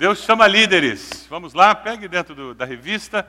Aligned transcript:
Deus 0.00 0.20
chama 0.20 0.46
líderes. 0.46 1.26
Vamos 1.28 1.52
lá, 1.52 1.74
pegue 1.74 2.08
dentro 2.08 2.34
do, 2.34 2.54
da 2.54 2.64
revista 2.64 3.28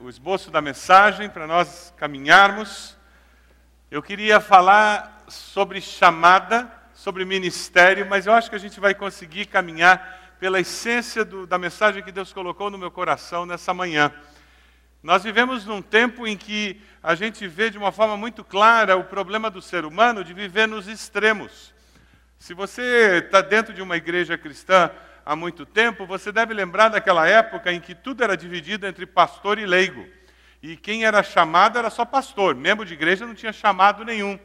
o 0.00 0.08
esboço 0.08 0.48
da 0.48 0.62
mensagem 0.62 1.28
para 1.28 1.48
nós 1.48 1.92
caminharmos. 1.96 2.96
Eu 3.90 4.00
queria 4.00 4.38
falar 4.38 5.24
sobre 5.26 5.80
chamada, 5.80 6.72
sobre 6.94 7.24
ministério, 7.24 8.06
mas 8.08 8.24
eu 8.24 8.32
acho 8.32 8.48
que 8.48 8.54
a 8.54 8.60
gente 8.60 8.78
vai 8.78 8.94
conseguir 8.94 9.46
caminhar 9.46 10.36
pela 10.38 10.60
essência 10.60 11.24
do, 11.24 11.44
da 11.44 11.58
mensagem 11.58 12.04
que 12.04 12.12
Deus 12.12 12.32
colocou 12.32 12.70
no 12.70 12.78
meu 12.78 12.92
coração 12.92 13.44
nessa 13.44 13.74
manhã. 13.74 14.12
Nós 15.02 15.24
vivemos 15.24 15.66
num 15.66 15.82
tempo 15.82 16.24
em 16.24 16.36
que 16.36 16.80
a 17.02 17.16
gente 17.16 17.48
vê 17.48 17.68
de 17.68 17.78
uma 17.78 17.90
forma 17.90 18.16
muito 18.16 18.44
clara 18.44 18.96
o 18.96 19.02
problema 19.02 19.50
do 19.50 19.60
ser 19.60 19.84
humano 19.84 20.22
de 20.22 20.32
viver 20.32 20.68
nos 20.68 20.86
extremos. 20.86 21.74
Se 22.38 22.54
você 22.54 23.24
está 23.24 23.40
dentro 23.40 23.74
de 23.74 23.82
uma 23.82 23.96
igreja 23.96 24.38
cristã 24.38 24.88
há 25.30 25.36
muito 25.36 25.64
tempo, 25.64 26.04
você 26.04 26.32
deve 26.32 26.52
lembrar 26.52 26.88
daquela 26.88 27.24
época 27.24 27.72
em 27.72 27.78
que 27.78 27.94
tudo 27.94 28.24
era 28.24 28.36
dividido 28.36 28.84
entre 28.84 29.06
pastor 29.06 29.60
e 29.60 29.64
leigo. 29.64 30.04
E 30.60 30.76
quem 30.76 31.04
era 31.04 31.22
chamado 31.22 31.78
era 31.78 31.88
só 31.88 32.04
pastor, 32.04 32.56
membro 32.56 32.84
de 32.84 32.94
igreja 32.94 33.24
não 33.24 33.32
tinha 33.32 33.52
chamado 33.52 34.04
nenhum. 34.04 34.36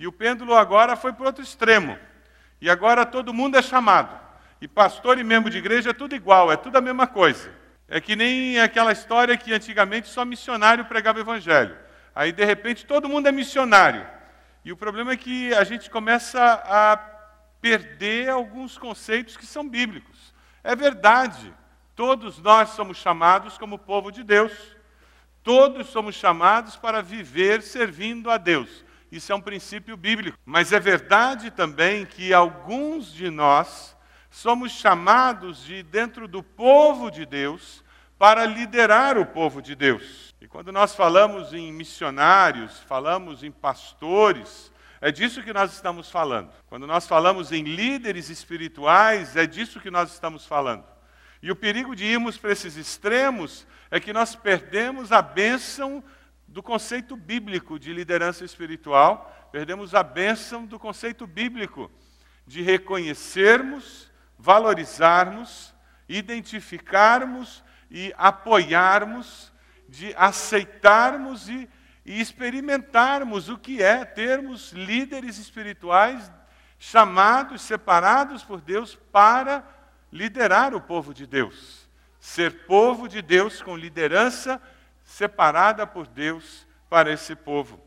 E 0.00 0.04
o 0.04 0.10
pêndulo 0.10 0.52
agora 0.56 0.96
foi 0.96 1.12
para 1.12 1.22
o 1.22 1.26
outro 1.26 1.44
extremo. 1.44 1.96
E 2.60 2.68
agora 2.68 3.06
todo 3.06 3.32
mundo 3.32 3.56
é 3.56 3.62
chamado. 3.62 4.18
E 4.60 4.66
pastor 4.66 5.16
e 5.16 5.22
membro 5.22 5.48
de 5.48 5.58
igreja 5.58 5.90
é 5.90 5.94
tudo 5.94 6.16
igual, 6.16 6.50
é 6.50 6.56
tudo 6.56 6.76
a 6.76 6.80
mesma 6.80 7.06
coisa. 7.06 7.48
É 7.88 8.00
que 8.00 8.16
nem 8.16 8.58
aquela 8.58 8.90
história 8.90 9.36
que 9.36 9.54
antigamente 9.54 10.08
só 10.08 10.24
missionário 10.24 10.86
pregava 10.86 11.18
o 11.18 11.22
evangelho. 11.22 11.76
Aí 12.12 12.32
de 12.32 12.44
repente 12.44 12.84
todo 12.84 13.08
mundo 13.08 13.28
é 13.28 13.32
missionário. 13.32 14.04
E 14.64 14.72
o 14.72 14.76
problema 14.76 15.12
é 15.12 15.16
que 15.16 15.54
a 15.54 15.62
gente 15.62 15.88
começa 15.88 16.42
a 16.64 17.14
perder 17.60 18.28
alguns 18.28 18.78
conceitos 18.78 19.36
que 19.36 19.44
são 19.44 19.68
bíblicos. 19.68 20.15
É 20.66 20.74
verdade, 20.74 21.54
todos 21.94 22.40
nós 22.40 22.70
somos 22.70 22.96
chamados 22.96 23.56
como 23.56 23.78
povo 23.78 24.10
de 24.10 24.24
Deus. 24.24 24.50
Todos 25.40 25.86
somos 25.90 26.16
chamados 26.16 26.74
para 26.74 27.00
viver 27.00 27.62
servindo 27.62 28.28
a 28.28 28.36
Deus. 28.36 28.84
Isso 29.12 29.30
é 29.30 29.34
um 29.36 29.40
princípio 29.40 29.96
bíblico. 29.96 30.36
Mas 30.44 30.72
é 30.72 30.80
verdade 30.80 31.52
também 31.52 32.04
que 32.04 32.34
alguns 32.34 33.12
de 33.12 33.30
nós 33.30 33.96
somos 34.28 34.72
chamados 34.72 35.62
de 35.62 35.84
dentro 35.84 36.26
do 36.26 36.42
povo 36.42 37.12
de 37.12 37.24
Deus 37.24 37.84
para 38.18 38.44
liderar 38.44 39.16
o 39.16 39.24
povo 39.24 39.62
de 39.62 39.76
Deus. 39.76 40.34
E 40.40 40.48
quando 40.48 40.72
nós 40.72 40.96
falamos 40.96 41.54
em 41.54 41.72
missionários, 41.72 42.80
falamos 42.88 43.44
em 43.44 43.52
pastores, 43.52 44.72
é 45.00 45.10
disso 45.10 45.42
que 45.42 45.52
nós 45.52 45.72
estamos 45.72 46.10
falando. 46.10 46.50
Quando 46.68 46.86
nós 46.86 47.06
falamos 47.06 47.52
em 47.52 47.62
líderes 47.62 48.30
espirituais, 48.30 49.36
é 49.36 49.46
disso 49.46 49.80
que 49.80 49.90
nós 49.90 50.12
estamos 50.12 50.46
falando. 50.46 50.84
E 51.42 51.50
o 51.50 51.56
perigo 51.56 51.94
de 51.94 52.04
irmos 52.04 52.36
para 52.38 52.52
esses 52.52 52.76
extremos 52.76 53.66
é 53.90 54.00
que 54.00 54.12
nós 54.12 54.34
perdemos 54.34 55.12
a 55.12 55.20
bênção 55.20 56.02
do 56.48 56.62
conceito 56.62 57.16
bíblico 57.16 57.78
de 57.78 57.92
liderança 57.92 58.44
espiritual, 58.44 59.48
perdemos 59.52 59.94
a 59.94 60.02
bênção 60.02 60.64
do 60.64 60.78
conceito 60.78 61.26
bíblico 61.26 61.90
de 62.46 62.62
reconhecermos, 62.62 64.10
valorizarmos, 64.38 65.74
identificarmos 66.08 67.62
e 67.90 68.14
apoiarmos, 68.16 69.52
de 69.88 70.14
aceitarmos 70.16 71.48
e 71.48 71.68
e 72.06 72.20
experimentarmos 72.20 73.48
o 73.48 73.58
que 73.58 73.82
é 73.82 74.04
termos 74.04 74.70
líderes 74.70 75.38
espirituais 75.38 76.30
chamados, 76.78 77.62
separados 77.62 78.44
por 78.44 78.60
Deus 78.60 78.94
para 79.10 79.64
liderar 80.12 80.72
o 80.72 80.80
povo 80.80 81.12
de 81.12 81.26
Deus. 81.26 81.88
Ser 82.20 82.64
povo 82.64 83.08
de 83.08 83.20
Deus 83.20 83.60
com 83.60 83.76
liderança 83.76 84.62
separada 85.02 85.84
por 85.84 86.06
Deus 86.06 86.64
para 86.88 87.10
esse 87.10 87.34
povo. 87.34 87.84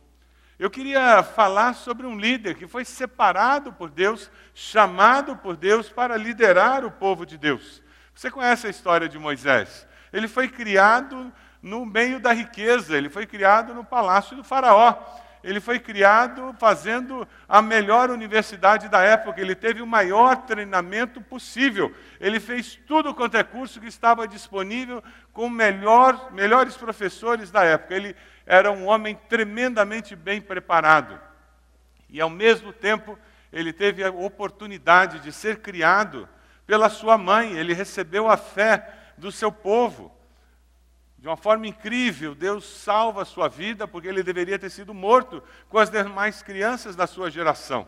Eu 0.60 0.70
queria 0.70 1.24
falar 1.24 1.74
sobre 1.74 2.06
um 2.06 2.20
líder 2.20 2.56
que 2.56 2.68
foi 2.68 2.84
separado 2.84 3.72
por 3.72 3.90
Deus, 3.90 4.30
chamado 4.54 5.38
por 5.38 5.56
Deus 5.56 5.88
para 5.88 6.18
liderar 6.18 6.84
o 6.84 6.92
povo 6.92 7.26
de 7.26 7.38
Deus. 7.38 7.82
Você 8.14 8.30
conhece 8.30 8.68
a 8.68 8.70
história 8.70 9.08
de 9.08 9.18
Moisés? 9.18 9.88
Ele 10.12 10.28
foi 10.28 10.50
criado 10.50 11.32
no 11.62 11.86
meio 11.86 12.20
da 12.20 12.31
riqueza, 12.31 12.97
ele 12.97 13.09
foi 13.09 13.25
criado 13.25 13.74
no 13.74 13.84
palácio 13.84 14.36
do 14.36 14.44
Faraó. 14.44 14.96
Ele 15.42 15.62
foi 15.62 15.80
criado 15.80 16.53
fazendo 16.59 17.25
a 17.47 17.62
melhor 17.62 18.09
universidade 18.09 18.90
da 18.90 19.02
época, 19.02 19.40
ele 19.40 19.56
teve 19.56 19.81
o 19.81 19.88
maior 19.88 20.36
treinamento 20.44 21.22
possível. 21.22 21.96
Ele 22.19 22.42
fez 22.42 22.78
tudo 22.86 23.16
quanto 23.16 23.38
é 23.38 23.44
curso 23.44 23.80
que 23.80 23.88
estava 23.88 24.28
disponível 24.28 25.02
com 25.31 25.50
melhor, 25.50 26.34
melhores 26.34 26.75
professores 26.75 27.50
da 27.52 27.64
época. 27.64 27.96
Ele 27.96 28.16
era 28.46 28.69
um 28.69 28.86
homem 28.86 29.18
tremendamente 29.30 30.14
bem 30.14 30.42
preparado. 30.42 31.18
E 32.09 32.19
ao 32.19 32.30
mesmo 32.30 32.74
tempo, 32.74 33.18
ele 33.52 33.72
teve 33.72 34.03
a 34.03 34.09
oportunidade 34.09 35.19
de 35.19 35.31
ser 35.31 35.59
criado 35.59 36.28
pela 36.68 36.90
sua 36.90 37.18
mãe, 37.18 37.53
ele 37.53 37.74
recebeu 37.74 38.30
a 38.30 38.38
fé 38.38 38.94
do 39.18 39.31
seu 39.31 39.52
povo. 39.52 40.19
De 41.19 41.28
uma 41.28 41.35
forma 41.35 41.68
incrível, 41.68 42.34
Deus 42.34 42.63
salva 42.63 43.24
a 43.24 43.25
sua 43.25 43.50
vida 43.50 43.85
porque 43.85 44.07
ele 44.07 44.24
deveria 44.24 44.57
ter 44.57 44.69
sido 44.69 44.94
morto 44.94 45.44
com 45.68 45.78
as 45.78 45.90
demais 45.90 46.41
crianças 46.41 46.96
da 46.96 47.06
sua 47.06 47.30
geração. 47.30 47.85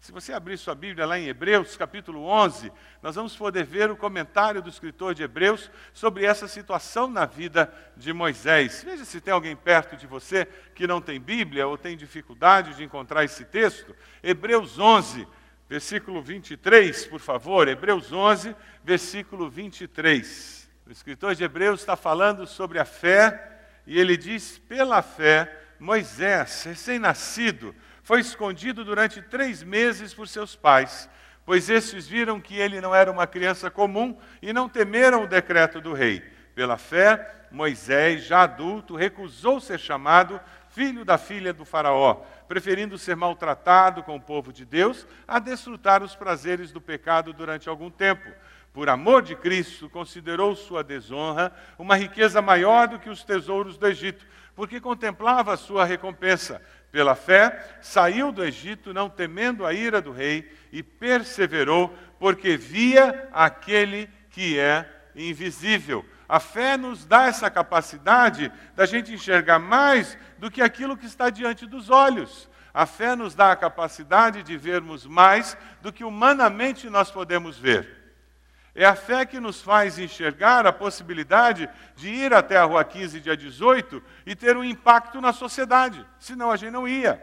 Se 0.00 0.10
você 0.10 0.32
abrir 0.32 0.58
sua 0.58 0.74
Bíblia 0.74 1.06
lá 1.06 1.18
em 1.18 1.28
Hebreus, 1.28 1.76
capítulo 1.76 2.24
11, 2.24 2.72
nós 3.00 3.14
vamos 3.14 3.36
poder 3.36 3.64
ver 3.64 3.90
o 3.90 3.96
comentário 3.96 4.60
do 4.60 4.68
escritor 4.68 5.14
de 5.14 5.22
Hebreus 5.22 5.70
sobre 5.92 6.24
essa 6.24 6.48
situação 6.48 7.08
na 7.08 7.26
vida 7.26 7.72
de 7.96 8.12
Moisés. 8.12 8.82
Veja 8.84 9.04
se 9.04 9.20
tem 9.20 9.32
alguém 9.32 9.54
perto 9.54 9.96
de 9.96 10.06
você 10.06 10.46
que 10.74 10.86
não 10.86 11.00
tem 11.00 11.20
Bíblia 11.20 11.66
ou 11.66 11.78
tem 11.78 11.96
dificuldade 11.96 12.74
de 12.74 12.82
encontrar 12.82 13.24
esse 13.24 13.44
texto. 13.44 13.94
Hebreus 14.20 14.80
11, 14.80 15.26
versículo 15.68 16.22
23, 16.22 17.06
por 17.06 17.20
favor. 17.20 17.68
Hebreus 17.68 18.12
11, 18.12 18.54
versículo 18.82 19.48
23. 19.48 20.57
O 20.88 20.90
escritor 20.90 21.34
de 21.34 21.44
Hebreus 21.44 21.80
está 21.80 21.96
falando 21.96 22.46
sobre 22.46 22.78
a 22.78 22.84
fé 22.86 23.60
e 23.86 24.00
ele 24.00 24.16
diz: 24.16 24.56
pela 24.56 25.02
fé, 25.02 25.54
Moisés, 25.78 26.64
recém-nascido, 26.64 27.74
foi 28.02 28.20
escondido 28.20 28.82
durante 28.82 29.20
três 29.20 29.62
meses 29.62 30.14
por 30.14 30.26
seus 30.26 30.56
pais, 30.56 31.06
pois 31.44 31.68
estes 31.68 32.08
viram 32.08 32.40
que 32.40 32.56
ele 32.56 32.80
não 32.80 32.94
era 32.94 33.12
uma 33.12 33.26
criança 33.26 33.70
comum 33.70 34.18
e 34.40 34.50
não 34.50 34.66
temeram 34.66 35.24
o 35.24 35.28
decreto 35.28 35.78
do 35.78 35.92
rei. 35.92 36.20
Pela 36.54 36.78
fé, 36.78 37.34
Moisés, 37.50 38.24
já 38.24 38.44
adulto, 38.44 38.96
recusou 38.96 39.60
ser 39.60 39.78
chamado 39.78 40.40
filho 40.70 41.04
da 41.04 41.18
filha 41.18 41.52
do 41.52 41.66
Faraó, 41.66 42.22
preferindo 42.48 42.96
ser 42.96 43.14
maltratado 43.14 44.02
com 44.02 44.16
o 44.16 44.20
povo 44.20 44.50
de 44.50 44.64
Deus 44.64 45.06
a 45.26 45.38
desfrutar 45.38 46.02
os 46.02 46.16
prazeres 46.16 46.72
do 46.72 46.80
pecado 46.80 47.34
durante 47.34 47.68
algum 47.68 47.90
tempo 47.90 48.26
por 48.78 48.88
amor 48.88 49.22
de 49.22 49.34
Cristo, 49.34 49.90
considerou 49.90 50.54
sua 50.54 50.84
desonra 50.84 51.52
uma 51.76 51.96
riqueza 51.96 52.40
maior 52.40 52.86
do 52.86 53.00
que 53.00 53.10
os 53.10 53.24
tesouros 53.24 53.76
do 53.76 53.88
Egito, 53.88 54.24
porque 54.54 54.80
contemplava 54.80 55.52
a 55.52 55.56
sua 55.56 55.84
recompensa. 55.84 56.62
Pela 56.92 57.16
fé, 57.16 57.76
saiu 57.82 58.30
do 58.30 58.44
Egito, 58.44 58.94
não 58.94 59.10
temendo 59.10 59.66
a 59.66 59.74
ira 59.74 60.00
do 60.00 60.12
rei, 60.12 60.48
e 60.70 60.80
perseverou, 60.80 61.92
porque 62.20 62.56
via 62.56 63.28
aquele 63.32 64.08
que 64.30 64.56
é 64.60 64.88
invisível. 65.16 66.06
A 66.28 66.38
fé 66.38 66.76
nos 66.76 67.04
dá 67.04 67.24
essa 67.24 67.50
capacidade 67.50 68.48
da 68.76 68.86
gente 68.86 69.12
enxergar 69.12 69.58
mais 69.58 70.16
do 70.38 70.52
que 70.52 70.62
aquilo 70.62 70.96
que 70.96 71.06
está 71.06 71.30
diante 71.30 71.66
dos 71.66 71.90
olhos. 71.90 72.48
A 72.72 72.86
fé 72.86 73.16
nos 73.16 73.34
dá 73.34 73.50
a 73.50 73.56
capacidade 73.56 74.44
de 74.44 74.56
vermos 74.56 75.04
mais 75.04 75.58
do 75.82 75.92
que 75.92 76.04
humanamente 76.04 76.88
nós 76.88 77.10
podemos 77.10 77.58
ver. 77.58 77.97
É 78.78 78.84
a 78.84 78.94
fé 78.94 79.26
que 79.26 79.40
nos 79.40 79.60
faz 79.60 79.98
enxergar 79.98 80.64
a 80.64 80.72
possibilidade 80.72 81.68
de 81.96 82.10
ir 82.10 82.32
até 82.32 82.56
a 82.56 82.62
Rua 82.62 82.84
15, 82.84 83.18
dia 83.18 83.36
18, 83.36 84.00
e 84.24 84.36
ter 84.36 84.56
um 84.56 84.62
impacto 84.62 85.20
na 85.20 85.32
sociedade. 85.32 86.06
Senão 86.20 86.48
a 86.48 86.56
gente 86.56 86.70
não 86.70 86.86
ia. 86.86 87.20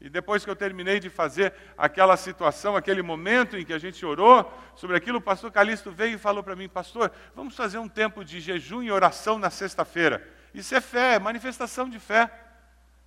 E 0.00 0.08
depois 0.08 0.44
que 0.44 0.50
eu 0.50 0.54
terminei 0.54 1.00
de 1.00 1.10
fazer 1.10 1.52
aquela 1.76 2.16
situação, 2.16 2.76
aquele 2.76 3.02
momento 3.02 3.56
em 3.56 3.64
que 3.64 3.72
a 3.72 3.78
gente 3.78 4.06
orou 4.06 4.48
sobre 4.76 4.96
aquilo, 4.96 5.18
o 5.18 5.20
pastor 5.20 5.50
Calixto 5.50 5.90
veio 5.90 6.14
e 6.14 6.18
falou 6.18 6.40
para 6.40 6.54
mim: 6.54 6.68
Pastor, 6.68 7.10
vamos 7.34 7.56
fazer 7.56 7.78
um 7.78 7.88
tempo 7.88 8.24
de 8.24 8.38
jejum 8.38 8.80
e 8.80 8.92
oração 8.92 9.40
na 9.40 9.50
sexta-feira. 9.50 10.24
Isso 10.54 10.72
é 10.72 10.80
fé, 10.80 11.14
é 11.14 11.18
manifestação 11.18 11.88
de 11.88 11.98
fé. 11.98 12.30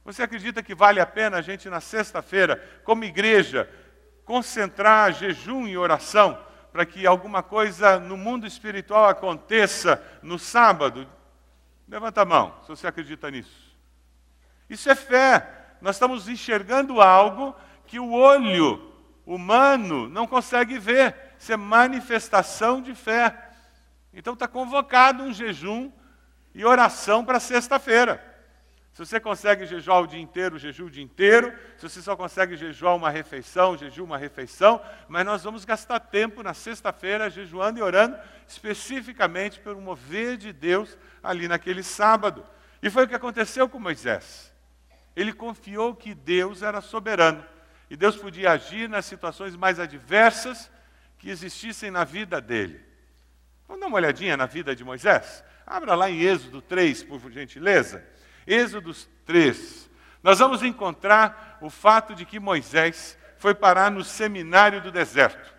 Você 0.04 0.22
acredita 0.22 0.62
que 0.62 0.76
vale 0.76 1.00
a 1.00 1.06
pena 1.06 1.38
a 1.38 1.42
gente, 1.42 1.70
na 1.70 1.80
sexta-feira, 1.80 2.62
como 2.84 3.06
igreja, 3.06 3.70
concentrar 4.26 5.14
jejum 5.14 5.66
e 5.66 5.78
oração? 5.78 6.46
Para 6.78 6.86
que 6.86 7.08
alguma 7.08 7.42
coisa 7.42 8.00
no 8.00 8.16
mundo 8.16 8.46
espiritual 8.46 9.06
aconteça 9.06 10.00
no 10.22 10.38
sábado? 10.38 11.10
Levanta 11.88 12.22
a 12.22 12.26
mão, 12.26 12.54
se 12.62 12.68
você 12.68 12.86
acredita 12.86 13.32
nisso. 13.32 13.76
Isso 14.70 14.88
é 14.88 14.94
fé. 14.94 15.74
Nós 15.82 15.96
estamos 15.96 16.30
enxergando 16.30 17.02
algo 17.02 17.56
que 17.88 18.00
o 18.00 18.12
olho 18.12 18.94
humano 19.26 20.08
não 20.08 20.28
consegue 20.28 20.78
ver. 20.78 21.16
Isso 21.40 21.52
é 21.52 21.58
manifestação 21.58 22.80
de 22.80 22.94
fé. 22.94 23.36
Então 24.14 24.36
está 24.36 24.48
convocado 24.48 25.24
um 25.24 25.34
jejum 25.34 25.92
e 26.54 26.64
oração 26.64 27.26
para 27.26 27.40
sexta-feira. 27.40 28.24
Se 28.98 29.06
você 29.06 29.20
consegue 29.20 29.64
jejuar 29.68 30.02
o 30.02 30.08
dia 30.08 30.20
inteiro, 30.20 30.58
jejum 30.58 30.88
o 30.88 30.90
dia 30.90 31.04
inteiro. 31.04 31.54
Se 31.78 31.88
você 31.88 32.02
só 32.02 32.16
consegue 32.16 32.58
jejuar 32.58 32.96
uma 32.96 33.12
refeição, 33.12 33.78
jejum 33.78 34.06
uma 34.06 34.18
refeição. 34.18 34.82
Mas 35.08 35.24
nós 35.24 35.44
vamos 35.44 35.64
gastar 35.64 36.00
tempo 36.00 36.42
na 36.42 36.56
sexta-feira 36.56 37.30
jejuando 37.30 37.78
e 37.78 37.84
orando 37.84 38.18
especificamente 38.48 39.60
pelo 39.60 39.80
mover 39.80 40.36
de 40.36 40.52
Deus 40.52 40.98
ali 41.22 41.48
naquele 41.48 41.84
sábado. 41.84 42.44
E 42.82 42.90
foi 42.90 43.04
o 43.04 43.08
que 43.08 43.14
aconteceu 43.14 43.70
com 43.70 43.80
Moisés. 43.80 44.52
Ele 45.16 45.32
confiou 45.32 45.94
que 45.94 46.16
Deus 46.16 46.64
era 46.64 46.82
soberano 46.82 47.46
e 47.92 47.96
Deus 47.96 48.16
podia 48.16 48.54
agir 48.54 48.90
nas 48.90 49.06
situações 49.06 49.56
mais 49.56 49.80
adversas 49.80 50.72
que 51.20 51.30
existissem 51.30 51.92
na 51.92 52.04
vida 52.04 52.42
dele. 52.42 52.84
Vamos 53.68 53.80
dar 53.80 53.88
uma 53.90 53.98
olhadinha 53.98 54.36
na 54.36 54.48
vida 54.48 54.76
de 54.76 54.84
Moisés? 54.84 55.44
Abra 55.68 55.94
lá 55.94 56.10
em 56.10 56.20
Êxodo 56.22 56.64
3, 56.64 57.04
por 57.04 57.32
gentileza. 57.32 58.04
Êxodo 58.48 58.96
3. 59.26 59.90
Nós 60.24 60.40
vamos 60.40 60.64
encontrar 60.64 61.58
o 61.62 61.70
fato 61.70 62.16
de 62.16 62.26
que 62.26 62.40
Moisés 62.40 63.18
foi 63.38 63.54
parar 63.54 63.92
no 63.92 64.04
seminário 64.04 64.82
do 64.82 64.92
deserto. 64.92 65.54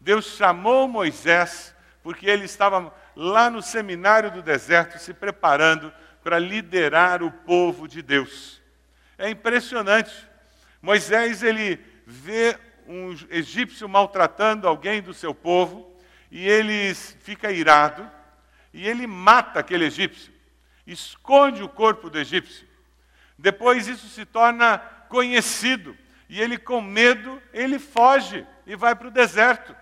Deus 0.00 0.36
chamou 0.36 0.88
Moisés 0.88 1.74
porque 2.02 2.28
ele 2.28 2.44
estava 2.44 2.94
lá 3.14 3.50
no 3.50 3.60
seminário 3.60 4.30
do 4.30 4.40
deserto 4.40 4.98
se 4.98 5.12
preparando 5.12 5.92
para 6.22 6.38
liderar 6.38 7.22
o 7.22 7.30
povo 7.30 7.86
de 7.86 8.00
Deus. 8.00 8.60
É 9.18 9.28
impressionante. 9.28 10.26
Moisés 10.80 11.42
ele 11.42 11.78
vê 12.06 12.56
um 12.86 13.14
egípcio 13.30 13.88
maltratando 13.88 14.66
alguém 14.66 15.02
do 15.02 15.12
seu 15.12 15.34
povo 15.34 15.94
e 16.30 16.48
ele 16.48 16.94
fica 16.94 17.52
irado 17.52 18.08
e 18.72 18.88
ele 18.88 19.06
mata 19.06 19.60
aquele 19.60 19.84
egípcio, 19.84 20.32
esconde 20.86 21.62
o 21.62 21.68
corpo 21.68 22.10
do 22.10 22.18
egípcio. 22.18 22.66
Depois 23.38 23.88
isso 23.88 24.08
se 24.08 24.24
torna 24.24 24.78
conhecido 25.08 25.96
e 26.28 26.40
ele 26.40 26.56
com 26.56 26.80
medo, 26.80 27.42
ele 27.52 27.78
foge 27.78 28.46
e 28.66 28.76
vai 28.76 28.94
para 28.94 29.08
o 29.08 29.10
deserto. 29.10 29.74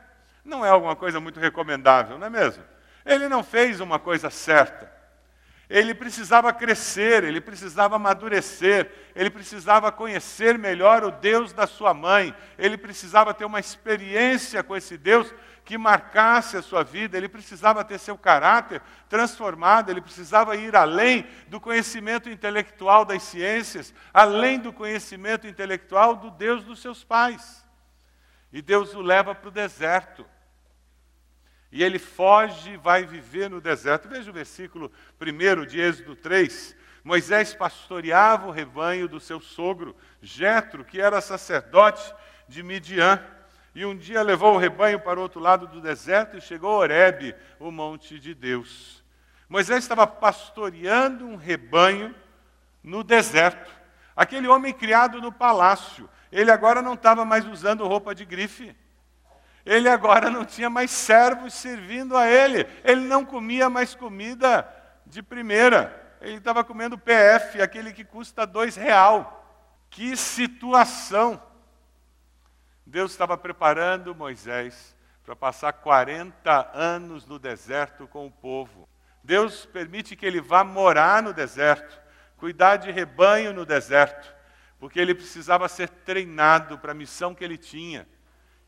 Não 0.44 0.64
é 0.64 0.70
alguma 0.70 0.96
coisa 0.96 1.20
muito 1.20 1.38
recomendável, 1.38 2.18
não 2.18 2.26
é 2.26 2.30
mesmo? 2.30 2.64
Ele 3.04 3.28
não 3.28 3.42
fez 3.42 3.80
uma 3.80 3.98
coisa 3.98 4.30
certa. 4.30 4.90
Ele 5.68 5.92
precisava 5.94 6.50
crescer, 6.50 7.24
ele 7.24 7.42
precisava 7.42 7.96
amadurecer, 7.96 8.90
ele 9.14 9.28
precisava 9.28 9.92
conhecer 9.92 10.58
melhor 10.58 11.04
o 11.04 11.10
Deus 11.10 11.52
da 11.52 11.66
sua 11.66 11.92
mãe, 11.92 12.34
ele 12.58 12.78
precisava 12.78 13.34
ter 13.34 13.44
uma 13.44 13.60
experiência 13.60 14.62
com 14.62 14.74
esse 14.74 14.96
Deus 14.96 15.34
que 15.68 15.76
marcasse 15.76 16.56
a 16.56 16.62
sua 16.62 16.82
vida, 16.82 17.14
ele 17.14 17.28
precisava 17.28 17.84
ter 17.84 17.98
seu 17.98 18.16
caráter 18.16 18.80
transformado, 19.06 19.90
ele 19.90 20.00
precisava 20.00 20.56
ir 20.56 20.74
além 20.74 21.26
do 21.48 21.60
conhecimento 21.60 22.30
intelectual 22.30 23.04
das 23.04 23.22
ciências, 23.24 23.92
além 24.10 24.58
do 24.58 24.72
conhecimento 24.72 25.46
intelectual 25.46 26.16
do 26.16 26.30
Deus 26.30 26.64
dos 26.64 26.80
seus 26.80 27.04
pais. 27.04 27.62
E 28.50 28.62
Deus 28.62 28.94
o 28.94 29.02
leva 29.02 29.34
para 29.34 29.48
o 29.48 29.50
deserto. 29.52 30.24
E 31.70 31.84
ele 31.84 31.98
foge 31.98 32.70
e 32.70 32.76
vai 32.78 33.04
viver 33.04 33.50
no 33.50 33.60
deserto. 33.60 34.08
Veja 34.08 34.30
o 34.30 34.32
versículo 34.32 34.90
1 35.20 35.66
de 35.66 35.78
Êxodo 35.78 36.16
3. 36.16 36.74
Moisés 37.04 37.52
pastoreava 37.52 38.46
o 38.46 38.52
rebanho 38.52 39.06
do 39.06 39.20
seu 39.20 39.38
sogro, 39.38 39.94
Jetro, 40.22 40.82
que 40.82 40.98
era 40.98 41.20
sacerdote 41.20 42.14
de 42.48 42.62
Midian. 42.62 43.22
E 43.74 43.84
um 43.84 43.96
dia 43.96 44.22
levou 44.22 44.54
o 44.54 44.58
rebanho 44.58 44.98
para 44.98 45.18
o 45.18 45.22
outro 45.22 45.40
lado 45.40 45.66
do 45.66 45.80
deserto 45.80 46.36
e 46.36 46.40
chegou 46.40 46.70
a 46.70 46.78
Horebe, 46.78 47.34
o 47.60 47.70
monte 47.70 48.18
de 48.18 48.34
Deus. 48.34 49.04
Moisés 49.48 49.84
estava 49.84 50.06
pastoreando 50.06 51.26
um 51.26 51.36
rebanho 51.36 52.14
no 52.82 53.02
deserto. 53.02 53.70
Aquele 54.16 54.48
homem 54.48 54.72
criado 54.72 55.20
no 55.20 55.30
palácio, 55.30 56.08
ele 56.30 56.50
agora 56.50 56.82
não 56.82 56.94
estava 56.94 57.24
mais 57.24 57.46
usando 57.46 57.86
roupa 57.86 58.14
de 58.14 58.24
grife. 58.24 58.74
Ele 59.64 59.88
agora 59.88 60.30
não 60.30 60.44
tinha 60.44 60.70
mais 60.70 60.90
servos 60.90 61.54
servindo 61.54 62.16
a 62.16 62.26
ele. 62.26 62.66
Ele 62.82 63.02
não 63.02 63.24
comia 63.24 63.68
mais 63.68 63.94
comida 63.94 64.66
de 65.06 65.22
primeira. 65.22 66.16
Ele 66.20 66.36
estava 66.36 66.64
comendo 66.64 66.98
PF, 66.98 67.60
aquele 67.60 67.92
que 67.92 68.04
custa 68.04 68.46
dois 68.46 68.76
real. 68.76 69.34
Que 69.90 70.16
situação! 70.16 71.40
Deus 72.88 73.12
estava 73.12 73.36
preparando 73.36 74.14
Moisés 74.14 74.96
para 75.24 75.36
passar 75.36 75.72
40 75.74 76.70
anos 76.74 77.26
no 77.26 77.38
deserto 77.38 78.08
com 78.08 78.26
o 78.26 78.30
povo. 78.30 78.88
Deus 79.22 79.66
permite 79.66 80.16
que 80.16 80.24
ele 80.24 80.40
vá 80.40 80.64
morar 80.64 81.22
no 81.22 81.34
deserto, 81.34 82.00
cuidar 82.38 82.76
de 82.76 82.90
rebanho 82.90 83.52
no 83.52 83.66
deserto, 83.66 84.34
porque 84.80 84.98
ele 84.98 85.14
precisava 85.14 85.68
ser 85.68 85.88
treinado 85.88 86.78
para 86.78 86.92
a 86.92 86.94
missão 86.94 87.34
que 87.34 87.44
ele 87.44 87.58
tinha 87.58 88.08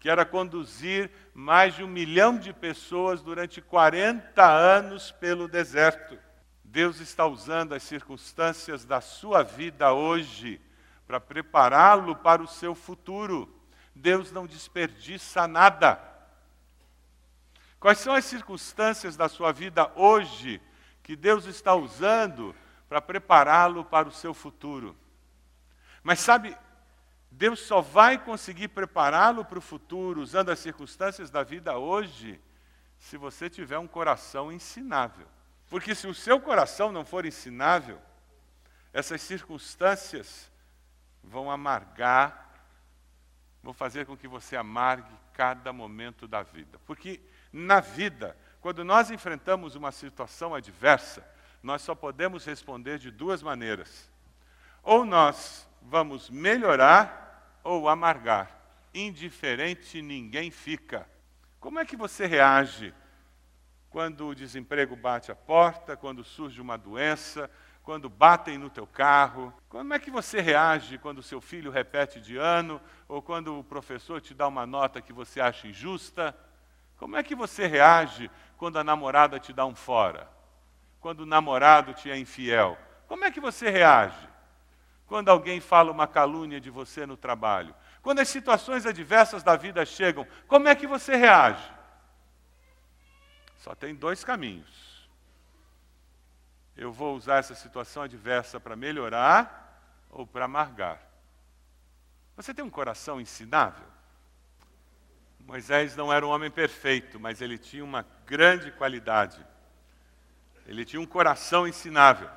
que 0.01 0.09
era 0.09 0.25
conduzir 0.25 1.11
mais 1.35 1.75
de 1.75 1.85
um 1.85 1.87
milhão 1.87 2.39
de 2.39 2.55
pessoas 2.55 3.21
durante 3.21 3.61
40 3.61 4.43
anos 4.43 5.13
pelo 5.13 5.47
deserto. 5.47 6.19
Deus 6.65 7.01
está 7.01 7.27
usando 7.27 7.75
as 7.75 7.83
circunstâncias 7.83 8.87
da 8.87 9.03
sua 9.03 9.43
vida 9.43 9.93
hoje 9.93 10.59
para 11.07 11.21
prepará-lo 11.21 12.17
para 12.17 12.43
o 12.43 12.49
seu 12.49 12.75
futuro. 12.75 13.60
Deus 14.01 14.33
não 14.33 14.47
desperdiça 14.47 15.47
nada. 15.47 16.01
Quais 17.79 17.99
são 17.99 18.15
as 18.15 18.25
circunstâncias 18.25 19.17
da 19.17 19.29
sua 19.29 19.53
vida 19.53 19.93
hoje 19.95 20.61
que 21.03 21.15
Deus 21.15 21.45
está 21.45 21.75
usando 21.75 22.55
para 22.89 23.01
prepará-lo 23.01 23.85
para 23.85 24.09
o 24.09 24.13
seu 24.13 24.33
futuro? 24.33 24.97
Mas 26.03 26.21
sabe, 26.21 26.57
Deus 27.31 27.61
só 27.61 27.81
vai 27.81 28.19
conseguir 28.19 28.69
prepará-lo 28.69 29.45
para 29.45 29.59
o 29.59 29.63
futuro, 29.63 30.21
usando 30.21 30.51
as 30.51 30.59
circunstâncias 30.59 31.31
da 31.31 31.43
vida 31.43 31.77
hoje, 31.77 32.41
se 32.99 33.17
você 33.17 33.49
tiver 33.49 33.79
um 33.79 33.87
coração 33.87 34.51
ensinável. 34.51 35.27
Porque 35.69 35.95
se 35.95 36.07
o 36.07 36.15
seu 36.15 36.41
coração 36.41 36.91
não 36.91 37.05
for 37.05 37.25
ensinável, 37.25 38.01
essas 38.93 39.21
circunstâncias 39.21 40.51
vão 41.23 41.51
amargar, 41.51 42.50
vão 43.63 43.73
fazer 43.73 44.07
com 44.07 44.17
que 44.17 44.29
você 44.29 44.57
amargue 44.57 45.13
cada 45.33 45.73
momento 45.73 46.27
da 46.27 46.43
vida. 46.43 46.79
Porque 46.87 47.21
na 47.53 47.81
vida, 47.81 48.37
quando 48.61 48.85
nós 48.85 49.11
enfrentamos 49.11 49.75
uma 49.75 49.93
situação 49.93 50.55
adversa, 50.55 51.27
nós 51.63 51.83
só 51.83 51.95
podemos 51.95 52.45
responder 52.45 52.99
de 52.99 53.11
duas 53.11 53.43
maneiras. 53.43 54.11
Ou 54.83 55.05
nós 55.05 55.69
vamos 55.83 56.31
melhorar 56.31 57.61
ou 57.63 57.89
amargar. 57.89 58.59
Indiferente 58.95 60.01
ninguém 60.01 60.51
fica. 60.51 61.09
Como 61.59 61.79
é 61.79 61.85
que 61.85 61.97
você 61.97 62.27
reage 62.27 62.95
quando 63.91 64.29
o 64.29 64.35
desemprego 64.35 64.97
bate 64.97 65.31
a 65.31 65.37
porta, 65.37 65.97
quando 65.97 66.25
surge 66.25 66.61
uma 66.61 66.79
doença, 66.79 67.51
quando 67.83 68.09
batem 68.09 68.57
no 68.57 68.71
teu 68.71 68.87
carro? 68.87 69.53
Como 69.69 69.93
é 69.93 69.99
que 69.99 70.11
você 70.11 70.41
reage 70.41 70.97
quando 70.97 71.23
seu 71.23 71.41
filho 71.41 71.71
repete 71.71 72.21
de 72.21 72.37
ano 72.37 72.81
ou 73.09 73.21
quando 73.21 73.59
o 73.59 73.65
professor 73.65 74.21
te 74.21 74.33
dá 74.33 74.49
uma 74.49 74.65
nota 74.65 75.03
que 75.03 75.13
você 75.13 75.41
acha 75.41 75.69
injusta? 75.69 76.35
Como 76.97 77.17
é 77.17 77.23
que 77.23 77.35
você 77.35 77.67
reage 77.67 78.31
quando 78.57 78.79
a 78.79 78.85
namorada 78.85 79.39
te 79.39 79.53
dá 79.53 79.67
um 79.67 79.75
fora? 79.75 80.29
Quando 81.01 81.21
o 81.21 81.27
namorado 81.27 81.93
te 81.93 82.11
é 82.11 82.17
infiel? 82.17 82.79
Como 83.09 83.25
é 83.25 83.31
que 83.31 83.41
você 83.41 83.69
reage? 83.69 84.31
quando 85.11 85.29
alguém 85.29 85.59
fala 85.59 85.91
uma 85.91 86.07
calúnia 86.07 86.61
de 86.61 86.71
você 86.71 87.05
no 87.05 87.17
trabalho, 87.17 87.75
quando 88.01 88.21
as 88.21 88.29
situações 88.29 88.87
adversas 88.87 89.43
da 89.43 89.57
vida 89.57 89.85
chegam, 89.85 90.25
como 90.47 90.69
é 90.69 90.75
que 90.77 90.87
você 90.87 91.17
reage? 91.17 91.69
Só 93.61 93.75
tem 93.75 93.95
dois 93.95 94.25
caminhos. 94.25 95.09
Eu 96.75 96.91
vou 96.91 97.15
usar 97.15 97.37
essa 97.37 97.55
situação 97.55 98.03
adversa 98.03 98.59
para 98.59 98.75
melhorar 98.75 100.07
ou 100.09 100.27
para 100.27 100.47
amargar. 100.47 101.01
Você 102.37 102.55
tem 102.55 102.65
um 102.65 102.71
coração 102.71 103.21
ensinável? 103.21 103.87
Moisés 105.41 105.95
não 105.95 106.11
era 106.11 106.27
um 106.27 106.31
homem 106.31 106.51
perfeito, 106.51 107.21
mas 107.21 107.43
ele 107.43 107.59
tinha 107.59 107.85
uma 107.85 108.07
grande 108.25 108.71
qualidade. 108.73 109.45
Ele 110.67 110.83
tinha 110.85 111.01
um 111.01 111.07
coração 111.07 111.69
ensinável. 111.69 112.31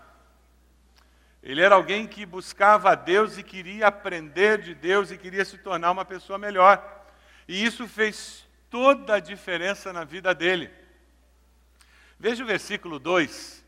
Ele 1.41 1.61
era 1.61 1.75
alguém 1.75 2.05
que 2.05 2.25
buscava 2.25 2.91
a 2.91 2.95
Deus 2.95 3.37
e 3.37 3.43
queria 3.43 3.87
aprender 3.87 4.61
de 4.61 4.75
Deus 4.75 5.09
e 5.09 5.17
queria 5.17 5.45
se 5.45 5.57
tornar 5.57 5.91
uma 5.91 6.03
pessoa 6.03 6.37
melhor. 6.37 7.05
E 7.47 7.63
isso 7.63 7.87
fez 7.87 8.45
toda 8.69 9.15
a 9.15 9.19
diferença 9.21 9.93
na 9.93 10.03
vida 10.03 10.35
dele. 10.35 10.82
Veja 12.19 12.43
o 12.43 12.47
versículo 12.47 12.99
2. 12.99 13.63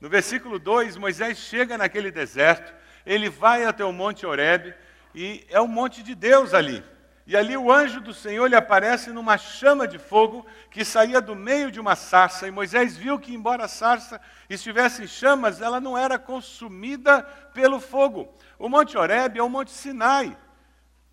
No 0.00 0.08
versículo 0.08 0.58
2, 0.58 0.96
Moisés 0.96 1.38
chega 1.38 1.78
naquele 1.78 2.10
deserto, 2.10 2.74
ele 3.04 3.28
vai 3.30 3.64
até 3.64 3.84
o 3.84 3.92
Monte 3.92 4.26
Horebe, 4.26 4.74
e 5.14 5.46
é 5.48 5.58
o 5.58 5.66
monte 5.66 6.02
de 6.02 6.14
Deus 6.14 6.52
ali. 6.52 6.84
E 7.26 7.36
ali 7.36 7.56
o 7.56 7.72
anjo 7.72 8.00
do 8.00 8.14
Senhor 8.14 8.46
lhe 8.46 8.54
aparece 8.54 9.10
numa 9.10 9.36
chama 9.36 9.88
de 9.88 9.98
fogo 9.98 10.46
que 10.70 10.84
saía 10.84 11.20
do 11.20 11.34
meio 11.34 11.72
de 11.72 11.80
uma 11.80 11.96
sarça. 11.96 12.46
E 12.46 12.52
Moisés 12.52 12.96
viu 12.96 13.18
que, 13.18 13.34
embora 13.34 13.64
a 13.64 13.68
sarça 13.68 14.20
estivesse 14.48 15.02
em 15.02 15.06
chamas, 15.08 15.60
ela 15.60 15.80
não 15.80 15.98
era 15.98 16.20
consumida 16.20 17.22
pelo 17.52 17.80
fogo. 17.80 18.32
O 18.58 18.68
Monte 18.68 18.96
Horebe 18.96 19.40
é 19.40 19.42
o 19.42 19.48
Monte 19.48 19.72
Sinai. 19.72 20.38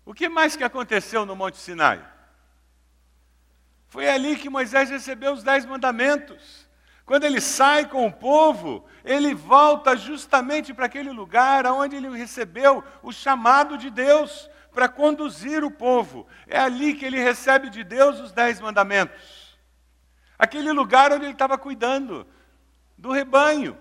O 0.04 0.14
que 0.14 0.28
mais 0.28 0.54
que 0.54 0.62
aconteceu 0.62 1.26
no 1.26 1.34
Monte 1.34 1.56
Sinai? 1.56 2.00
Foi 3.88 4.08
ali 4.08 4.36
que 4.36 4.50
Moisés 4.50 4.90
recebeu 4.90 5.32
os 5.32 5.42
dez 5.42 5.64
mandamentos. 5.64 6.63
Quando 7.06 7.24
ele 7.24 7.40
sai 7.40 7.86
com 7.86 8.06
o 8.06 8.12
povo, 8.12 8.84
ele 9.04 9.34
volta 9.34 9.94
justamente 9.94 10.72
para 10.72 10.86
aquele 10.86 11.10
lugar 11.10 11.66
onde 11.66 11.96
ele 11.96 12.08
recebeu 12.16 12.82
o 13.02 13.12
chamado 13.12 13.76
de 13.76 13.90
Deus 13.90 14.48
para 14.72 14.88
conduzir 14.88 15.62
o 15.62 15.70
povo. 15.70 16.26
É 16.46 16.58
ali 16.58 16.94
que 16.94 17.04
ele 17.04 17.20
recebe 17.20 17.68
de 17.68 17.84
Deus 17.84 18.18
os 18.18 18.32
dez 18.32 18.58
mandamentos. 18.58 19.58
Aquele 20.38 20.72
lugar 20.72 21.12
onde 21.12 21.26
ele 21.26 21.32
estava 21.32 21.58
cuidando 21.58 22.26
do 22.96 23.12
rebanho. 23.12 23.78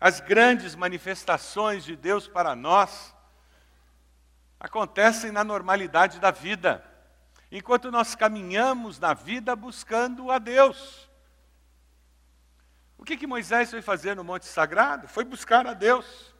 As 0.00 0.18
grandes 0.18 0.74
manifestações 0.74 1.84
de 1.84 1.94
Deus 1.94 2.26
para 2.26 2.56
nós 2.56 3.14
acontecem 4.58 5.30
na 5.30 5.44
normalidade 5.44 6.18
da 6.18 6.30
vida, 6.30 6.84
enquanto 7.50 7.90
nós 7.90 8.14
caminhamos 8.14 8.98
na 8.98 9.12
vida 9.12 9.54
buscando 9.54 10.30
a 10.30 10.38
Deus. 10.38 11.11
O 13.02 13.04
que, 13.04 13.16
que 13.16 13.26
Moisés 13.26 13.68
foi 13.68 13.82
fazer 13.82 14.14
no 14.14 14.22
Monte 14.22 14.46
Sagrado? 14.46 15.08
Foi 15.08 15.24
buscar 15.24 15.66
a 15.66 15.74
Deus. 15.74 16.32